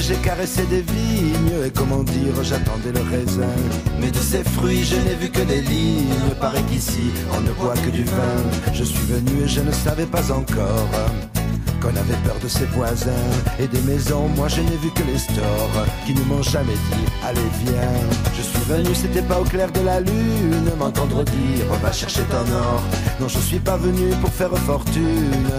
J'ai 0.00 0.16
caressé 0.16 0.64
des 0.64 0.80
vignes. 0.80 1.66
Et 1.66 1.70
comment 1.70 2.02
dire 2.02 2.42
j'attendais 2.42 2.92
le 2.92 3.02
raisin. 3.02 3.54
Mais 4.00 4.10
de 4.10 4.18
ces 4.18 4.42
fruits 4.42 4.84
je 4.84 4.96
n'ai 4.96 5.14
vu 5.14 5.28
que 5.30 5.42
des 5.42 5.60
lignes. 5.60 6.34
Paraît 6.40 6.62
qu'ici 6.62 7.12
on 7.36 7.40
ne 7.40 7.52
boit 7.52 7.74
que 7.74 7.90
du 7.90 8.04
vin. 8.04 8.72
Je 8.72 8.84
suis 8.84 9.06
venu 9.06 9.44
et 9.44 9.48
je 9.48 9.60
ne 9.60 9.72
savais 9.72 10.06
pas 10.06 10.32
encore 10.32 10.90
qu'on 11.80 11.88
avait 11.88 12.20
peur 12.24 12.36
de 12.42 12.48
ses 12.48 12.66
voisins 12.66 13.30
et 13.58 13.66
des 13.66 13.80
maisons, 13.80 14.28
moi 14.36 14.48
je 14.48 14.60
n'ai 14.60 14.76
vu 14.76 14.90
que 14.90 15.02
les 15.02 15.18
stores 15.18 15.86
qui 16.06 16.14
ne 16.14 16.22
m'ont 16.24 16.42
jamais 16.42 16.74
dit 16.74 17.06
allez 17.26 17.40
viens. 17.64 18.00
Je 18.36 18.42
suis 18.42 18.64
venu, 18.68 18.94
c'était 18.94 19.22
pas 19.22 19.40
au 19.40 19.44
clair 19.44 19.70
de 19.72 19.80
la 19.80 20.00
lune, 20.00 20.70
m'entendre 20.78 21.24
dire 21.24 21.64
va 21.82 21.92
chercher 21.92 22.22
ton 22.22 22.52
or. 22.52 22.82
Non, 23.20 23.28
je 23.28 23.38
suis 23.38 23.58
pas 23.58 23.76
venu 23.76 24.10
pour 24.20 24.30
faire 24.30 24.56
fortune, 24.58 25.50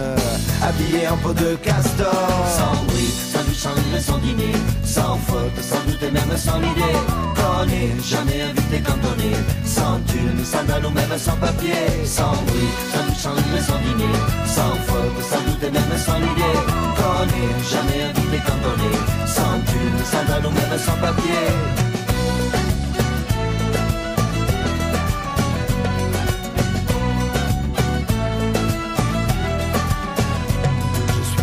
habillé 0.61 1.07
en 1.07 1.17
peau 1.17 1.33
de 1.33 1.55
castor. 1.55 2.13
Sans 2.57 2.83
bruit, 2.85 3.13
sans 3.31 3.43
but, 3.43 3.55
sans 3.55 3.75
livre, 3.75 3.99
sans 3.99 4.17
dîner 4.19 4.53
Sans 4.83 5.17
faute, 5.17 5.61
sans 5.61 5.83
doute 5.89 6.03
et 6.03 6.11
même 6.11 6.37
sans 6.37 6.59
idée 6.59 7.30
N'est 7.67 8.01
jamais 8.03 8.41
invité 8.41 8.77
est 8.77 9.67
Sans 9.67 9.99
thune, 10.07 10.43
sans 10.43 10.63
dalle 10.63 10.85
ou 10.85 10.89
même 10.89 11.17
sans 11.17 11.35
papier. 11.37 11.73
Sans 12.05 12.33
bruit, 12.47 12.71
sans 12.91 13.05
but, 13.05 13.17
sans 13.17 13.35
livre, 13.35 13.61
sans 13.67 13.77
dîner. 13.77 14.13
Sans 14.47 14.75
faute, 14.87 15.23
sans 15.29 15.41
doute 15.45 15.63
et 15.63 15.71
même 15.71 15.97
sans 15.97 16.17
idée 16.17 16.59
Qu'on 16.97 17.25
n'est 17.25 17.63
jamais 17.69 18.03
invité 18.09 18.37
est 18.37 19.27
Sans 19.27 19.59
thune, 19.67 20.05
sans 20.05 20.25
dalle 20.27 20.45
ou 20.47 20.51
même 20.51 20.79
sans 20.79 20.97
papier 20.99 21.90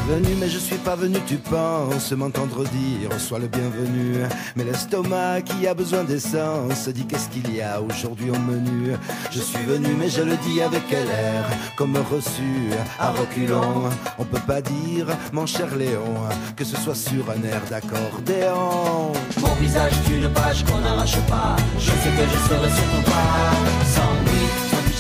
venu 0.08 0.34
mais 0.40 0.48
je 0.48 0.58
suis 0.58 0.78
pas 0.78 0.96
venu 0.96 1.18
tu 1.26 1.36
penses 1.36 2.12
m'entendre 2.12 2.64
dire 2.64 3.10
sois 3.18 3.38
le 3.38 3.48
bienvenu. 3.48 4.24
Mais 4.56 4.64
l'estomac 4.64 5.42
qui 5.42 5.66
a 5.66 5.74
besoin 5.74 6.02
d'essence 6.04 6.88
dit 6.88 7.04
qu'est-ce 7.06 7.28
qu'il 7.28 7.54
y 7.54 7.60
a 7.60 7.80
aujourd'hui 7.82 8.30
au 8.30 8.38
menu. 8.38 8.96
Je 9.30 9.40
suis 9.40 9.64
venu 9.64 9.88
mais 9.98 10.08
je 10.08 10.22
le 10.22 10.36
dis 10.46 10.62
avec 10.62 10.82
quel 10.88 11.06
air 11.08 11.44
Comme 11.76 11.96
reçu 12.10 12.70
à 12.98 13.10
reculons. 13.10 13.90
On 14.18 14.24
peut 14.24 14.46
pas 14.46 14.62
dire 14.62 15.06
mon 15.32 15.46
cher 15.46 15.76
Léon 15.76 16.14
Que 16.56 16.64
ce 16.64 16.76
soit 16.76 16.94
sur 16.94 17.30
un 17.30 17.42
air 17.42 17.60
d'accordéon. 17.70 19.12
Mon 19.40 19.54
visage 19.60 19.92
est 19.92 20.16
une 20.16 20.28
page 20.32 20.64
qu'on 20.64 20.80
n'arrache 20.80 21.20
pas. 21.28 21.56
Je 21.78 21.90
sais 21.90 22.12
que 22.16 22.24
je 22.32 22.38
serai 22.48 22.70
sur 22.70 22.88
ton 22.92 23.02
pas. 23.10 23.52
Sans 23.94 24.14
nuit, 24.24 24.48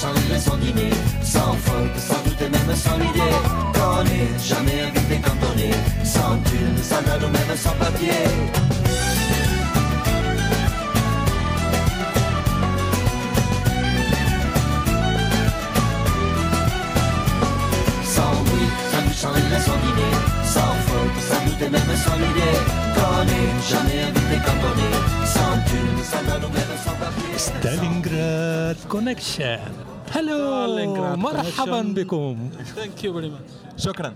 sans 0.00 0.12
but, 0.12 0.38
sans 0.38 0.56
dîner 0.58 0.90
Sans 1.22 1.54
faute, 1.54 1.98
sans 1.98 2.27
sans 2.74 2.96
l'idée 2.98 3.34
qu'on 3.74 4.04
est 4.04 4.38
jamais 4.46 4.82
invité 4.82 5.20
quand 5.24 5.38
on 5.42 5.58
est 5.58 6.06
sans 6.06 6.36
thune, 6.44 6.78
sans 6.82 7.02
même 7.02 7.56
sans 7.56 7.72
papier. 7.72 8.12
Sans 18.04 18.32
oui, 18.44 18.64
sans 19.16 19.28
nous 19.28 19.60
sans 19.66 19.78
dîner, 19.84 20.14
sans 20.44 20.74
faute, 20.86 21.18
sans 21.28 21.44
doute 21.44 21.62
et 21.62 21.70
même 21.70 21.96
sans 22.04 22.16
l'idée 22.16 22.58
qu'on 22.94 23.24
est 23.38 23.52
jamais 23.68 24.02
invité 24.08 24.36
quand 24.46 24.60
on 24.70 24.74
est 24.86 25.26
sans 25.26 25.54
thune, 25.68 26.04
sans 26.04 26.22
même 26.22 26.74
sans 26.84 26.94
papier. 27.02 27.36
Stalingrad 27.36 28.76
Connection. 28.88 29.87
هلو 30.12 31.16
مرحبا 31.16 31.82
بكم 31.82 32.50
ثانك 32.76 33.04
يو 33.04 33.32
شكرا 33.76 34.14